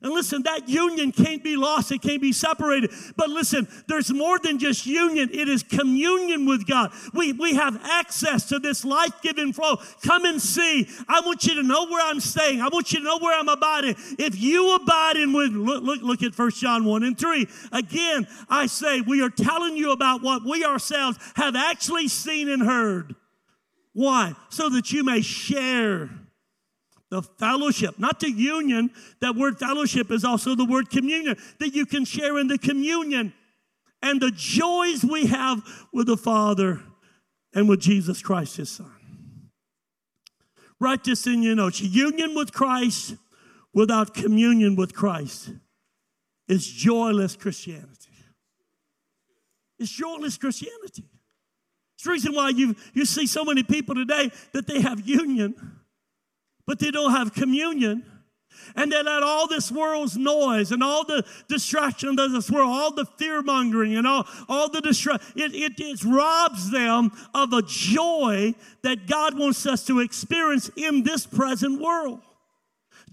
[0.03, 2.91] And listen, that union can't be lost, it can't be separated.
[3.15, 6.91] But listen, there's more than just union, it is communion with God.
[7.13, 9.77] We, we have access to this life giving flow.
[10.05, 10.89] Come and see.
[11.07, 13.47] I want you to know where I'm staying, I want you to know where I'm
[13.47, 13.95] abiding.
[14.19, 17.47] If you abide in with, look, look, look at 1 John 1 and 3.
[17.71, 22.61] Again, I say, we are telling you about what we ourselves have actually seen and
[22.61, 23.15] heard.
[23.93, 24.33] Why?
[24.49, 26.09] So that you may share
[27.13, 28.89] the fellowship, not the union.
[29.21, 33.33] That word fellowship is also the word communion, that you can share in the communion
[34.01, 35.61] and the joys we have
[35.93, 36.81] with the Father
[37.53, 38.91] and with Jesus Christ, his Son.
[40.79, 41.79] Write this in your notes.
[41.81, 43.15] Union with Christ
[43.75, 45.51] without communion with Christ
[46.47, 48.09] is joyless Christianity.
[49.77, 51.03] It's joyless Christianity.
[51.93, 55.79] It's the reason why you, you see so many people today that they have union
[56.65, 58.03] but they don't have communion.
[58.75, 62.93] And they let all this world's noise and all the distraction of this world, all
[62.93, 67.61] the fear mongering and all, all the distraction, it, it, it robs them of a
[67.61, 72.21] joy that God wants us to experience in this present world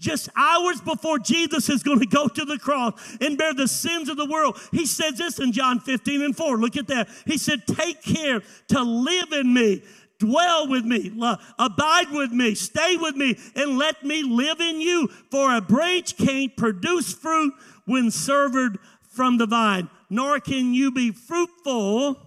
[0.01, 4.09] just hours before Jesus is going to go to the cross and bear the sins
[4.09, 6.57] of the world, he says this in John 15 and 4.
[6.57, 7.07] Look at that.
[7.25, 9.83] He said, Take care to live in me
[10.21, 11.11] Dwell with me,
[11.57, 15.07] abide with me, stay with me, and let me live in you.
[15.31, 17.55] For a branch can't produce fruit
[17.85, 18.77] when severed
[19.09, 22.17] from the vine, nor can you be fruitful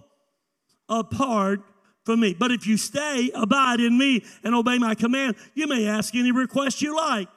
[0.89, 1.61] apart
[2.03, 2.35] from me.
[2.37, 6.33] But if you stay, abide in me, and obey my command, you may ask any
[6.33, 7.29] request you like,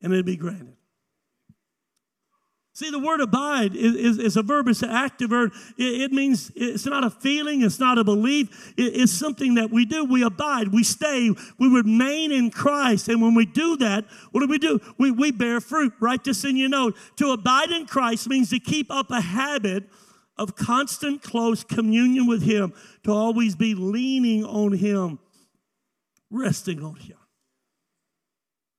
[0.00, 0.77] and it'll be granted.
[2.78, 5.52] See, the word abide is, is, is, a verb, it's an active verb.
[5.76, 9.72] It, it, means it's not a feeling, it's not a belief, it, it's something that
[9.72, 10.04] we do.
[10.04, 13.08] We abide, we stay, we remain in Christ.
[13.08, 14.78] And when we do that, what do we do?
[14.96, 15.92] We, we bear fruit.
[15.98, 16.96] Write this in your note.
[17.16, 19.82] To abide in Christ means to keep up a habit
[20.36, 25.18] of constant close communion with Him, to always be leaning on Him,
[26.30, 27.16] resting on Him.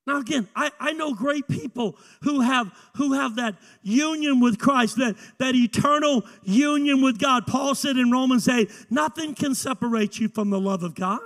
[0.09, 4.97] Now again, I, I know great people who have who have that union with Christ,
[4.97, 7.45] that, that eternal union with God.
[7.45, 11.19] Paul said in Romans 8, nothing can separate you from the love of God.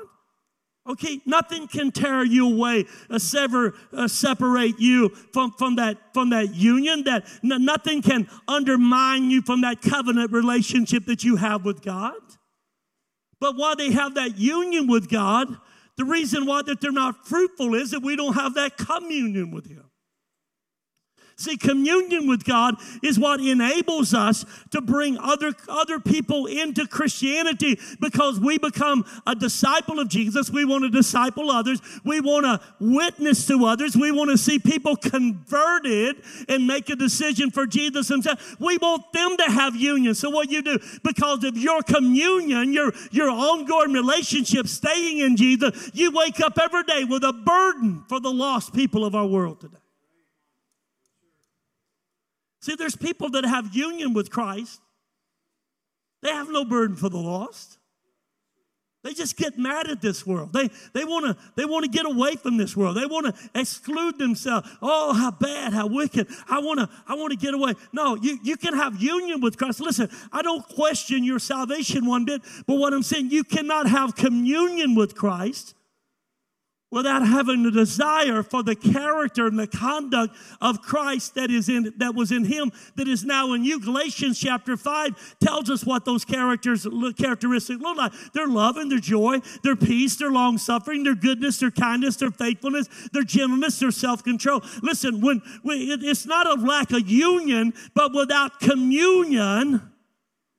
[0.86, 6.32] Okay, nothing can tear you away, uh, sever, uh, separate you from, from that from
[6.32, 7.06] that union.
[7.06, 12.20] That n- nothing can undermine you from that covenant relationship that you have with God.
[13.40, 15.48] But while they have that union with God,
[15.98, 19.68] the reason why that they're not fruitful is that we don't have that communion with
[19.68, 19.90] Him.
[21.36, 27.80] See, communion with God is what enables us to bring other, other people into Christianity
[28.00, 30.52] because we become a disciple of Jesus.
[30.52, 31.82] We want to disciple others.
[32.06, 33.96] We want to witness to others.
[33.96, 38.60] We want to see people converted and make a decision for Jesus himself.
[38.60, 40.14] We want them to have union.
[40.14, 45.92] So what you do, because of your communion, your, your ongoing relationship, staying in Jesus,
[45.94, 49.60] you wake up every day with a burden for the lost people of our world
[49.62, 49.78] today.
[52.64, 54.80] See, there's people that have union with Christ.
[56.22, 57.78] They have no burden for the lost.
[59.04, 60.54] They just get mad at this world.
[60.54, 62.96] They, they want to they wanna get away from this world.
[62.96, 64.70] They want to exclude themselves.
[64.82, 66.30] Oh, how bad, how wicked.
[66.50, 67.74] I want to I wanna get away.
[67.92, 69.82] No, you, you can have union with Christ.
[69.82, 74.16] Listen, I don't question your salvation one bit, but what I'm saying, you cannot have
[74.16, 75.76] communion with Christ
[76.94, 81.92] without having the desire for the character and the conduct of Christ that is in
[81.98, 83.80] that was in him that is now in you.
[83.80, 88.14] Galatians chapter 5 tells us what those characters characteristics look like.
[88.34, 92.30] Their love and their joy, their peace, their long suffering, their goodness, their kindness, their
[92.30, 94.62] faithfulness, their gentleness, their self-control.
[94.84, 99.82] Listen, when, when it's not a lack of union, but without communion,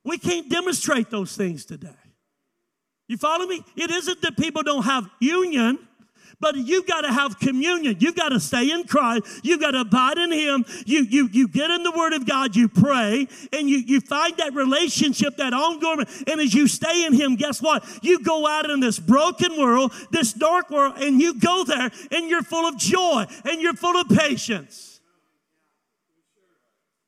[0.05, 1.91] we can't demonstrate those things today.
[3.07, 3.62] You follow me?
[3.76, 5.78] It isn't that people don't have union.
[6.45, 7.97] But you've got to have communion.
[8.01, 9.40] You've got to stay in Christ.
[9.42, 10.66] You've got to abide in Him.
[10.84, 14.36] You, you, you get in the Word of God, you pray, and you, you find
[14.36, 16.05] that relationship, that ongoing.
[16.26, 17.82] And as you stay in Him, guess what?
[18.03, 22.28] You go out in this broken world, this dark world, and you go there and
[22.28, 25.01] you're full of joy and you're full of patience.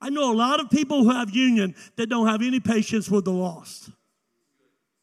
[0.00, 3.26] I know a lot of people who have union that don't have any patience with
[3.26, 3.90] the lost.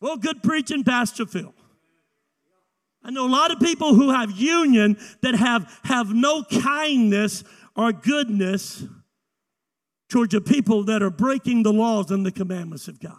[0.01, 1.53] Well, good preaching, Pastor Phil.
[3.03, 7.43] I know a lot of people who have union that have, have no kindness
[7.75, 8.85] or goodness
[10.09, 13.17] towards the people that are breaking the laws and the commandments of God.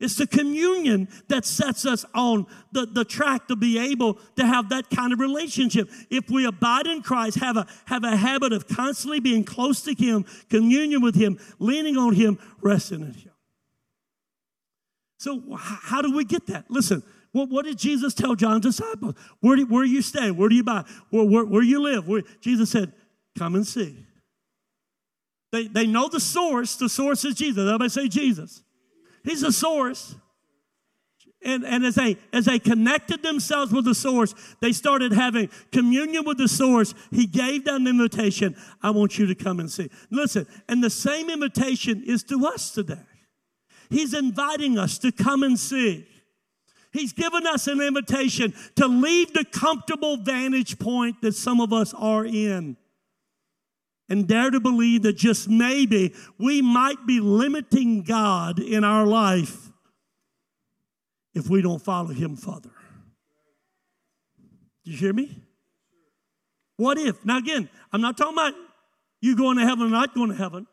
[0.00, 4.68] It's the communion that sets us on the, the track to be able to have
[4.68, 5.88] that kind of relationship.
[6.10, 9.94] If we abide in Christ, have a, have a habit of constantly being close to
[9.94, 13.30] Him, communion with Him, leaning on Him, resting in Him.
[15.18, 16.70] So, how do we get that?
[16.70, 17.02] Listen,
[17.34, 19.16] what, what did Jesus tell John's disciples?
[19.40, 20.30] Where do, where you stay?
[20.30, 20.84] Where do you buy?
[21.10, 22.06] Where, where, where you live?
[22.06, 22.92] Where, Jesus said,
[23.36, 24.06] Come and see.
[25.50, 26.76] They, they know the source.
[26.76, 27.66] The source is Jesus.
[27.66, 28.62] Everybody say Jesus.
[29.24, 30.14] He's the source.
[31.42, 36.24] And, and as, they, as they connected themselves with the source, they started having communion
[36.24, 36.94] with the source.
[37.10, 39.90] He gave them the invitation I want you to come and see.
[40.08, 43.02] Listen, and the same invitation is to us today.
[43.90, 46.06] He's inviting us to come and see.
[46.94, 51.92] He's given us an invitation to leave the comfortable vantage point that some of us
[51.92, 52.76] are in
[54.08, 59.72] and dare to believe that just maybe we might be limiting God in our life
[61.34, 62.70] if we don't follow Him further.
[64.84, 65.42] Do you hear me?
[66.76, 67.24] What if?
[67.24, 68.54] Now, again, I'm not talking about
[69.20, 70.68] you going to heaven or not going to heaven.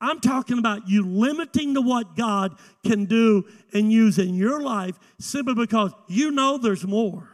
[0.00, 4.98] I'm talking about you limiting to what God can do and use in your life
[5.18, 7.28] simply because you know there's more.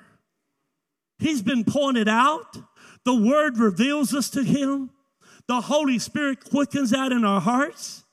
[1.18, 2.56] He's been pointed out.
[3.04, 4.90] The Word reveals us to Him.
[5.46, 8.04] The Holy Spirit quickens that in our hearts.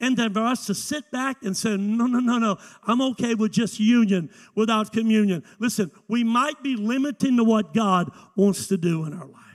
[0.00, 3.34] And then for us to sit back and say, no, no, no, no, I'm okay
[3.34, 5.42] with just union without communion.
[5.58, 9.47] Listen, we might be limiting to what God wants to do in our life.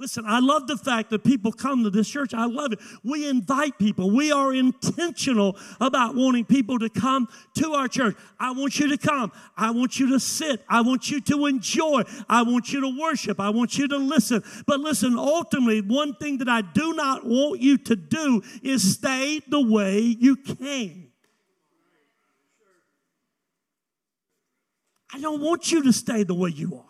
[0.00, 2.32] Listen, I love the fact that people come to this church.
[2.32, 2.78] I love it.
[3.04, 4.10] We invite people.
[4.10, 8.16] We are intentional about wanting people to come to our church.
[8.38, 9.30] I want you to come.
[9.58, 10.64] I want you to sit.
[10.70, 12.04] I want you to enjoy.
[12.30, 13.38] I want you to worship.
[13.38, 14.42] I want you to listen.
[14.66, 19.42] But listen, ultimately, one thing that I do not want you to do is stay
[19.48, 21.12] the way you came.
[25.12, 26.89] I don't want you to stay the way you are.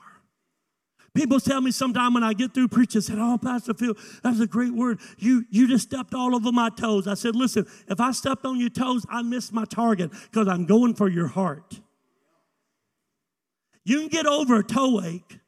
[1.12, 4.46] People tell me sometime when I get through preaching, said, Oh, Pastor Phil, that's a
[4.46, 5.00] great word.
[5.18, 7.08] You, you just stepped all over my toes.
[7.08, 10.66] I said, Listen, if I stepped on your toes, I missed my target because I'm
[10.66, 11.80] going for your heart.
[13.84, 15.40] You can get over a toe ache.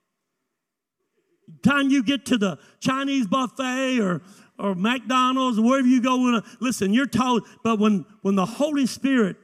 [1.62, 4.22] Time you get to the Chinese buffet or,
[4.58, 9.36] or McDonald's or wherever you go, listen, you're told, but when, when the Holy Spirit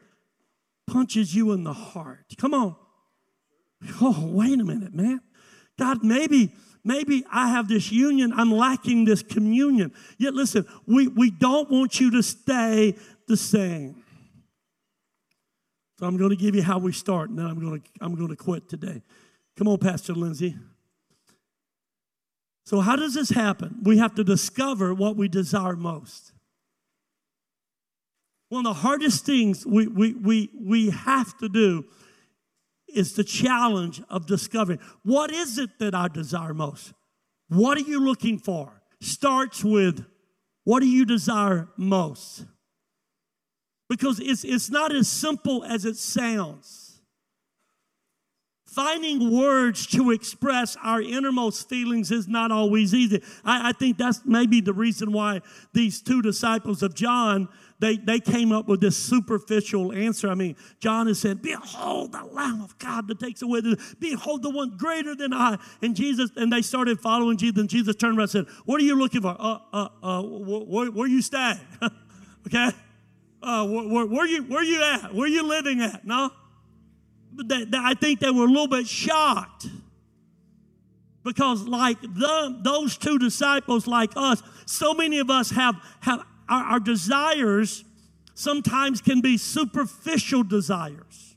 [0.88, 2.74] punches you in the heart, come on.
[4.00, 5.20] Oh, wait a minute, man.
[5.78, 6.52] God, maybe,
[6.84, 9.92] maybe I have this union, I'm lacking this communion.
[10.18, 12.94] Yet listen, we, we don't want you to stay
[13.26, 14.02] the same.
[15.98, 18.14] So I'm going to give you how we start, and then I'm going to, I'm
[18.14, 19.02] going to quit today.
[19.56, 20.56] Come on, Pastor Lindsay.
[22.64, 23.78] So, how does this happen?
[23.82, 26.32] We have to discover what we desire most.
[28.50, 31.84] One of the hardest things we, we, we, we have to do
[32.94, 36.92] is the challenge of discovering what is it that I desire most?
[37.48, 38.82] What are you looking for?
[39.00, 40.04] Starts with
[40.64, 42.44] what do you desire most?
[43.88, 47.00] Because it's, it's not as simple as it sounds.
[48.66, 53.22] Finding words to express our innermost feelings is not always easy.
[53.44, 55.40] I, I think that's maybe the reason why
[55.72, 57.48] these two disciples of John
[57.80, 60.28] they, they came up with this superficial answer.
[60.28, 64.42] I mean, John has said, Behold the Lamb of God that takes away the, behold
[64.42, 65.58] the one greater than I.
[65.80, 68.84] And Jesus, and they started following Jesus, and Jesus turned around and said, What are
[68.84, 69.36] you looking for?
[69.38, 71.60] Uh, uh, uh, where, where you staying?
[72.46, 72.70] okay?
[73.40, 75.14] Uh, where, where, where, you, where you at?
[75.14, 76.04] Where you living at?
[76.04, 76.30] No?
[77.32, 79.66] But they, they, I think they were a little bit shocked
[81.22, 86.64] because like the, those two disciples like us so many of us have, have our,
[86.64, 87.84] our desires
[88.34, 91.36] sometimes can be superficial desires.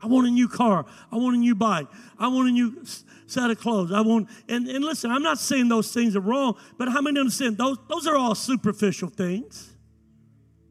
[0.00, 0.86] I want a new car.
[1.10, 1.88] I want a new bike.
[2.18, 2.84] I want a new
[3.26, 3.92] set of clothes.
[3.92, 7.18] I want, and, and listen, I'm not saying those things are wrong, but how many
[7.18, 9.74] understand those, those are all superficial things?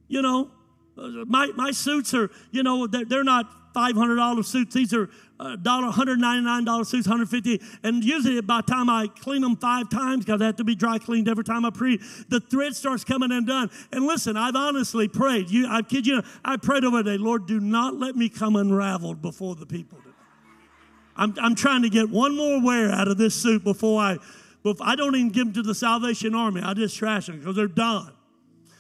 [0.07, 0.51] You know,
[0.97, 4.73] uh, my, my suits are, you know, they're, they're not $500 suits.
[4.73, 5.09] These are
[5.39, 10.41] uh, $199 suits, 150 And usually by the time I clean them five times, because
[10.41, 13.69] I have to be dry cleaned every time I pre, the thread starts coming undone.
[13.91, 15.49] And listen, I've honestly prayed.
[15.49, 18.55] You, I kid you, I prayed over the day, Lord, do not let me come
[18.55, 19.99] unraveled before the people.
[21.15, 24.17] I'm, I'm trying to get one more wear out of this suit before I
[24.63, 26.61] But I don't even give them to the Salvation Army.
[26.61, 28.11] I just trash them because they're done.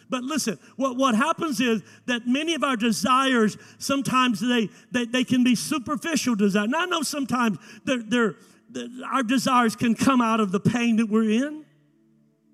[0.09, 5.23] But listen, what, what happens is that many of our desires, sometimes they, they, they
[5.23, 6.65] can be superficial desires.
[6.65, 8.35] And I know sometimes they're, they're,
[8.69, 11.65] they're, our desires can come out of the pain that we're in.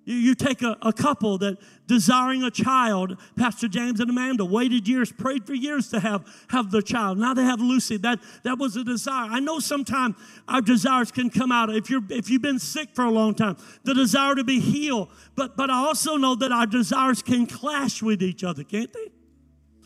[0.05, 4.87] You, you take a, a couple that desiring a child, Pastor James and Amanda waited
[4.87, 7.17] years, prayed for years to have, have the child.
[7.17, 7.97] Now they have Lucy.
[7.97, 9.29] That, that was a desire.
[9.29, 10.15] I know sometimes
[10.47, 11.69] our desires can come out.
[11.73, 15.09] If, you're, if you've been sick for a long time, the desire to be healed.
[15.35, 19.11] But, but I also know that our desires can clash with each other, can't they?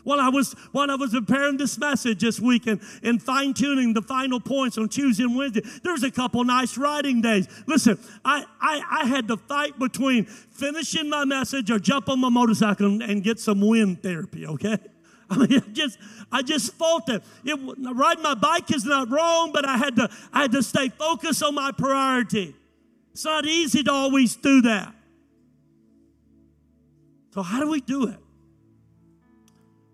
[0.08, 3.92] While I was while I was preparing this message this week and, and fine tuning
[3.92, 7.46] the final points on Tuesday and Wednesday, there was a couple nice riding days.
[7.66, 12.30] Listen, I, I, I had to fight between finishing my message or jump on my
[12.30, 14.46] motorcycle and, and get some wind therapy.
[14.46, 14.78] Okay.
[15.30, 15.98] I mean, I just,
[16.32, 17.22] I just felt it.
[17.44, 17.60] it.
[17.94, 21.42] Riding my bike is not wrong, but I had to, I had to stay focused
[21.42, 22.56] on my priority.
[23.12, 24.94] It's not easy to always do that.
[27.34, 28.18] So how do we do it?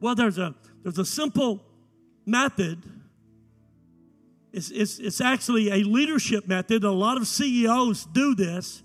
[0.05, 1.65] Well, there's a, there's a simple
[2.27, 2.83] method.
[4.53, 6.85] It's, it's, it's actually a leadership method.
[6.85, 8.83] A lot of CEOs do this.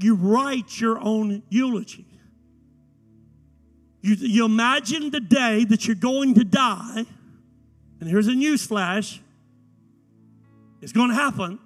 [0.00, 2.04] You write your own eulogy.
[4.02, 7.06] You, you imagine the day that you're going to die,
[8.00, 9.20] and here's a news flash
[10.82, 11.60] it's going to happen,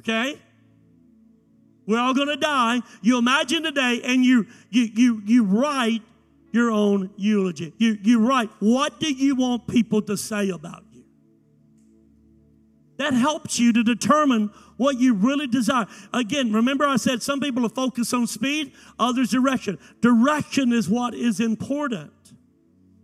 [0.00, 0.38] okay?
[1.86, 2.82] We're all going to die.
[3.00, 6.02] You imagine the day, and you, you, you, you write
[6.56, 7.74] your own eulogy.
[7.76, 11.04] You, you write, what do you want people to say about you?
[12.96, 15.86] That helps you to determine what you really desire.
[16.14, 19.78] Again, remember I said some people are focused on speed, others direction.
[20.00, 22.12] Direction is what is important.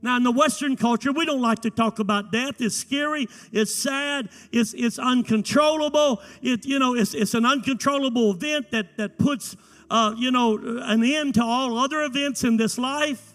[0.01, 2.61] Now, in the Western culture, we don't like to talk about death.
[2.61, 3.29] It's scary.
[3.53, 4.31] It's sad.
[4.51, 6.23] It's, it's uncontrollable.
[6.41, 9.57] It, you know, it's, it's an uncontrollable event that, that puts,
[9.91, 13.32] uh, you know, an end to all other events in this life.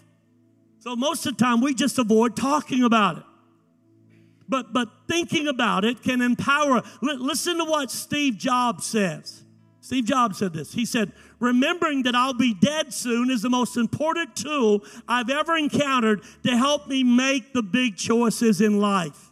[0.88, 3.24] So most of the time we just avoid talking about it.
[4.48, 6.76] But but thinking about it can empower.
[6.76, 9.42] L- listen to what Steve Jobs says.
[9.82, 10.72] Steve Jobs said this.
[10.72, 15.58] He said, Remembering that I'll be dead soon is the most important tool I've ever
[15.58, 19.30] encountered to help me make the big choices in life.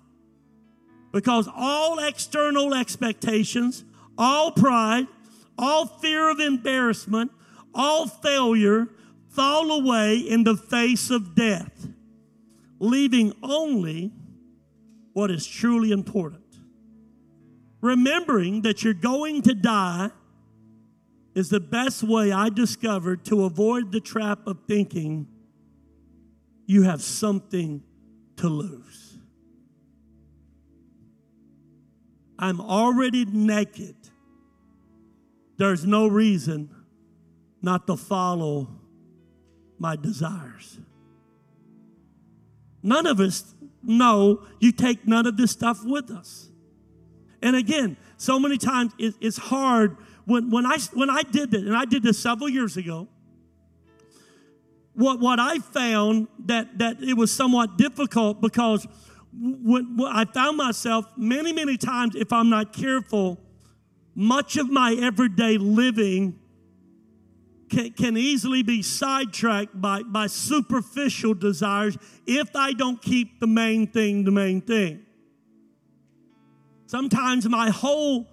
[1.10, 3.82] Because all external expectations,
[4.18, 5.06] all pride,
[5.58, 7.32] all fear of embarrassment,
[7.74, 8.88] all failure,
[9.36, 11.88] fall away in the face of death,
[12.78, 14.10] leaving only
[15.12, 16.42] what is truly important.
[17.82, 20.10] Remembering that you're going to die
[21.34, 25.28] is the best way I discovered to avoid the trap of thinking
[26.64, 27.82] you have something
[28.36, 29.18] to lose.
[32.38, 33.96] I'm already naked.
[35.58, 36.74] There's no reason
[37.60, 38.68] not to follow
[39.78, 40.78] my desires.
[42.82, 46.48] None of us know you take none of this stuff with us.
[47.42, 51.62] And again, so many times it, it's hard when, when, I, when I did this,
[51.62, 53.08] and I did this several years ago,
[54.94, 58.86] what, what I found that, that it was somewhat difficult because
[59.32, 63.38] when, when I found myself many, many times, if I'm not careful,
[64.14, 66.38] much of my everyday living
[67.68, 71.96] can, can easily be sidetracked by, by superficial desires
[72.26, 75.04] if I don't keep the main thing the main thing.
[76.86, 78.28] Sometimes my whole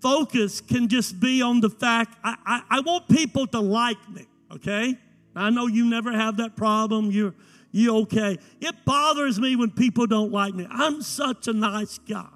[0.00, 4.26] focus can just be on the fact I, I, I want people to like me,
[4.52, 4.96] okay?
[5.34, 7.10] I know you never have that problem.
[7.10, 7.34] You're,
[7.72, 8.38] you okay.
[8.60, 10.66] It bothers me when people don't like me.
[10.70, 12.28] I'm such a nice guy.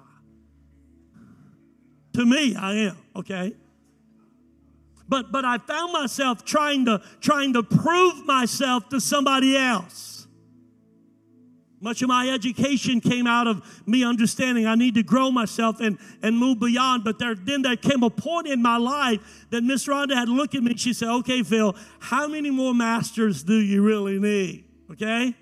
[2.13, 3.53] To me, I am, okay?
[5.07, 10.15] But but I found myself trying to trying to prove myself to somebody else.
[11.81, 15.99] Much of my education came out of me understanding I need to grow myself and,
[16.23, 17.03] and move beyond.
[17.03, 20.33] But there, then there came a point in my life that Miss Rhonda had to
[20.33, 20.71] look at me.
[20.71, 24.65] and She said, Okay, Phil, how many more masters do you really need?
[24.93, 25.35] Okay?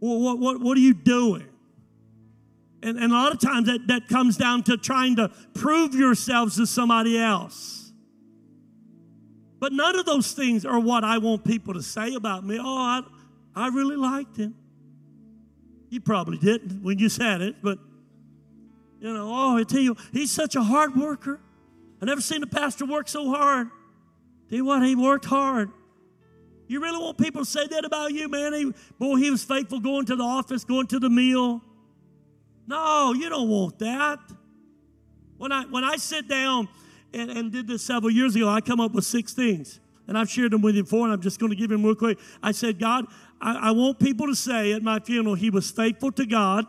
[0.00, 1.46] Well, what, what, what are you doing?
[2.82, 6.56] And, and a lot of times that, that comes down to trying to prove yourselves
[6.56, 7.83] to somebody else.
[9.60, 12.58] But none of those things are what I want people to say about me.
[12.60, 13.02] Oh, I,
[13.54, 14.54] I really liked him.
[15.88, 17.78] You probably didn't when you said it, but
[19.00, 21.40] you know, oh, I tell you, he's such a hard worker.
[22.00, 23.68] I never seen a pastor work so hard.
[24.48, 25.70] Tell you what, he worked hard.
[26.66, 28.52] You really want people to say that about you, man?
[28.54, 31.62] He, boy, he was faithful going to the office, going to the meal.
[32.66, 34.18] No, you don't want that.
[35.36, 36.68] When I when I sit down
[37.14, 38.48] and, and did this several years ago.
[38.48, 41.20] I come up with six things, and I've shared them with you before, and I'm
[41.20, 42.18] just going to give them real quick.
[42.42, 43.06] I said, God,
[43.40, 46.66] I, I want people to say at my funeral, he was faithful to God,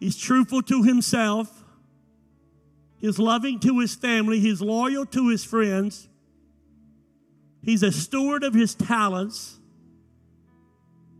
[0.00, 1.64] he's truthful to himself,
[3.00, 6.08] he's loving to his family, he's loyal to his friends,
[7.62, 9.58] he's a steward of his talents,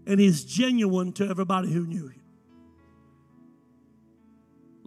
[0.07, 2.18] and he's genuine to everybody who knew him.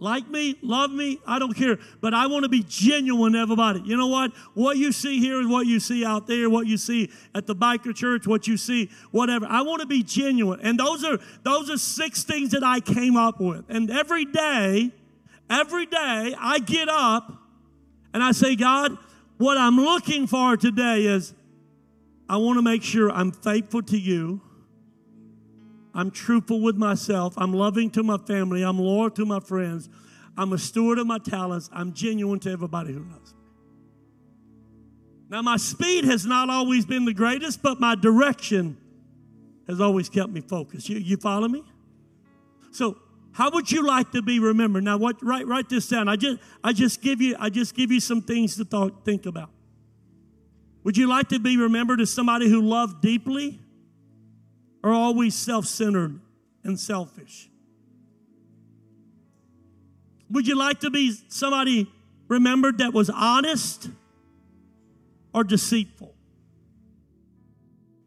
[0.02, 1.78] Like me, love me, I don't care.
[2.00, 3.82] But I want to be genuine to everybody.
[3.84, 4.32] You know what?
[4.54, 7.54] What you see here is what you see out there, what you see at the
[7.54, 9.46] biker church, what you see, whatever.
[9.48, 10.58] I want to be genuine.
[10.60, 13.64] And those are those are six things that I came up with.
[13.68, 14.90] And every day,
[15.48, 17.32] every day I get up
[18.12, 18.98] and I say, God,
[19.38, 21.32] what I'm looking for today is
[22.28, 24.40] I want to make sure I'm faithful to you.
[25.94, 27.34] I'm truthful with myself.
[27.36, 28.62] I'm loving to my family.
[28.62, 29.88] I'm loyal to my friends.
[30.36, 31.68] I'm a steward of my talents.
[31.72, 33.34] I'm genuine to everybody who knows.
[35.28, 38.76] Now, my speed has not always been the greatest, but my direction
[39.66, 40.88] has always kept me focused.
[40.88, 41.62] You, you follow me?
[42.70, 42.98] So,
[43.32, 44.84] how would you like to be remembered?
[44.84, 46.06] Now, what, write, write this down.
[46.06, 49.48] I just, I just give you, I just give you some things to think about.
[50.84, 53.61] Would you like to be remembered as somebody who loved deeply?
[54.82, 56.20] Are always self centered
[56.64, 57.48] and selfish?
[60.30, 61.90] Would you like to be somebody
[62.28, 63.90] remembered that was honest
[65.34, 66.14] or deceitful?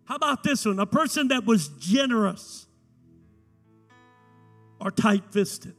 [0.05, 0.79] How about this one?
[0.79, 2.65] A person that was generous
[4.79, 5.75] or tight fisted?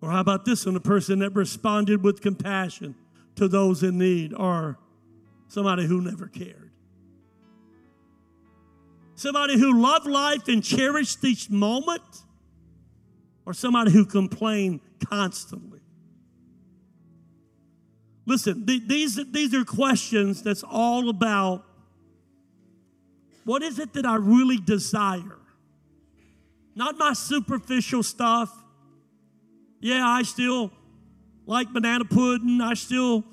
[0.00, 0.76] Or how about this one?
[0.76, 2.94] A person that responded with compassion
[3.36, 4.78] to those in need or
[5.48, 6.65] somebody who never cared?
[9.16, 12.02] Somebody who loved life and cherished each moment?
[13.46, 15.80] Or somebody who complained constantly?
[18.26, 21.64] Listen, th- these, these are questions that's all about
[23.44, 25.38] what is it that I really desire?
[26.74, 28.52] Not my superficial stuff.
[29.80, 30.72] Yeah, I still
[31.46, 32.60] like banana pudding.
[32.60, 33.24] I still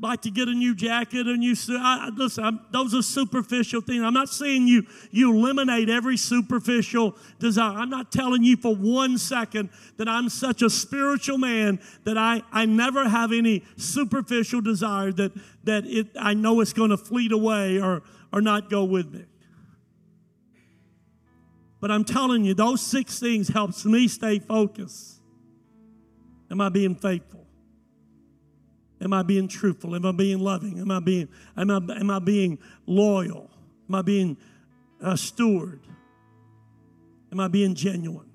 [0.00, 1.78] like to get a new jacket, a new suit.
[1.80, 4.02] I, listen, I'm, those are superficial things.
[4.02, 7.76] I'm not saying you you eliminate every superficial desire.
[7.76, 12.42] I'm not telling you for one second that I'm such a spiritual man that I,
[12.52, 15.32] I never have any superficial desire that
[15.64, 19.24] that it I know it's going to fleet away or or not go with me.
[21.80, 25.20] But I'm telling you, those six things helps me stay focused.
[26.50, 27.47] Am I being faithful?
[29.00, 29.94] Am I being truthful?
[29.94, 30.80] Am I being loving?
[30.80, 33.48] Am I being, am I, am I being loyal?
[33.88, 34.36] Am I being
[35.00, 35.80] a steward?
[37.30, 38.28] Am I being genuine?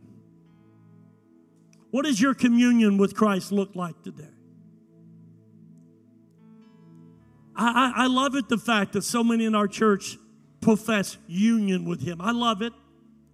[1.91, 4.29] What does your communion with Christ look like today?
[7.55, 10.17] I, I, I love it the fact that so many in our church
[10.61, 12.21] profess union with Him.
[12.21, 12.73] I love it.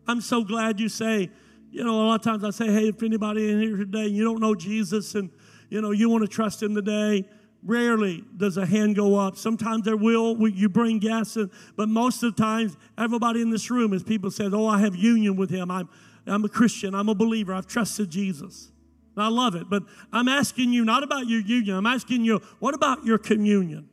[0.08, 1.30] I'm so glad you say,
[1.72, 4.24] you know, a lot of times I say, hey, if anybody in here today, you
[4.24, 5.30] don't know Jesus and
[5.70, 7.28] you know, you want to trust him today.
[7.62, 9.38] Rarely does a hand go up.
[9.38, 10.48] Sometimes there will.
[10.48, 11.38] You bring guests,
[11.76, 14.96] but most of the times, everybody in this room, as people said, "Oh, I have
[14.96, 15.70] union with Him.
[15.70, 15.90] I'm,
[16.26, 16.96] I'm a Christian.
[16.96, 17.54] I'm a believer.
[17.54, 18.72] I've trusted Jesus."
[19.16, 19.70] And I love it.
[19.70, 21.76] But I'm asking you not about your union.
[21.76, 23.90] I'm asking you, what about your communion?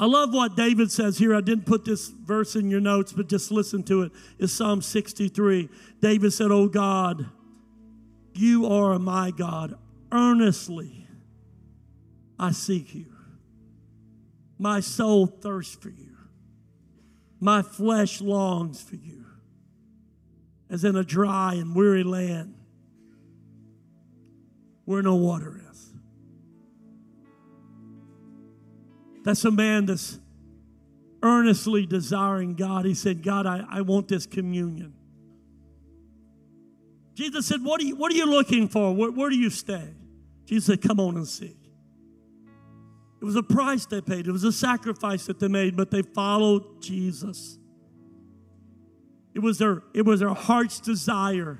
[0.00, 1.34] I love what David says here.
[1.34, 4.12] I didn't put this verse in your notes, but just listen to it.
[4.38, 5.68] It's Psalm 63.
[6.00, 7.26] David said, "Oh God,
[8.32, 9.76] you are my God."
[10.10, 11.06] Earnestly
[12.38, 13.06] I seek you.
[14.58, 16.16] My soul thirsts for you.
[17.40, 19.24] My flesh longs for you,
[20.68, 22.54] as in a dry and weary land
[24.84, 25.92] where no water is.
[29.22, 30.18] That's a man that's
[31.22, 32.84] earnestly desiring God.
[32.86, 34.94] He said, God, I, I want this communion.
[37.18, 38.94] Jesus said, What are you, what are you looking for?
[38.94, 39.88] Where, where do you stay?
[40.44, 41.56] Jesus said, Come on and see.
[43.20, 46.02] It was a price they paid, it was a sacrifice that they made, but they
[46.02, 47.58] followed Jesus.
[49.34, 51.58] It was their, it was their heart's desire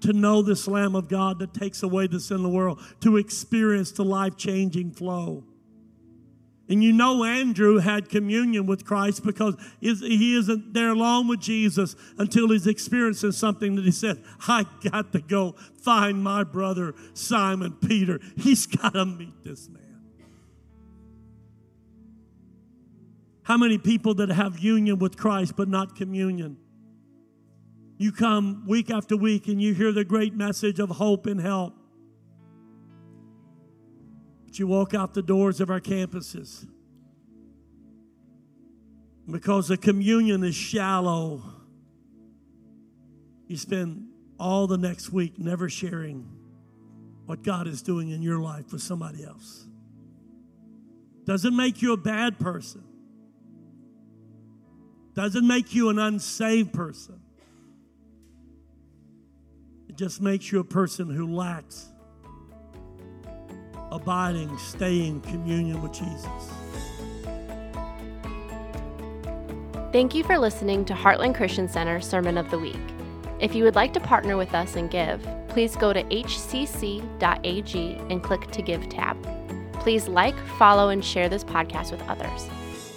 [0.00, 3.18] to know this Lamb of God that takes away the sin of the world, to
[3.18, 5.44] experience the life changing flow.
[6.68, 11.96] And you know, Andrew had communion with Christ because he isn't there alone with Jesus
[12.18, 15.52] until he's experiencing something that he said, I got to go
[15.82, 18.20] find my brother Simon Peter.
[18.36, 19.82] He's got to meet this man.
[23.44, 26.58] How many people that have union with Christ but not communion?
[27.96, 31.77] You come week after week and you hear the great message of hope and help.
[34.58, 36.66] You walk out the doors of our campuses.
[39.30, 41.42] Because the communion is shallow,
[43.46, 46.26] you spend all the next week never sharing
[47.26, 49.66] what God is doing in your life with somebody else.
[51.24, 52.82] Doesn't make you a bad person.
[55.14, 57.20] Doesn't make you an unsaved person.
[59.88, 61.92] It just makes you a person who lacks
[63.90, 66.52] abiding, staying communion with Jesus.
[69.92, 72.76] Thank you for listening to Heartland Christian Center Sermon of the Week.
[73.40, 77.06] If you would like to partner with us and give, please go to hcc.ag
[78.10, 79.16] and click to Give tab.
[79.74, 82.48] Please like, follow, and share this podcast with others.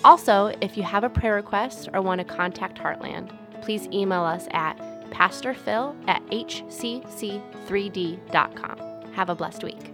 [0.03, 3.31] Also, if you have a prayer request or want to contact Heartland,
[3.61, 4.77] please email us at
[5.11, 7.41] pastorphil at hcc3d.com.
[9.13, 9.90] Have a blessed week.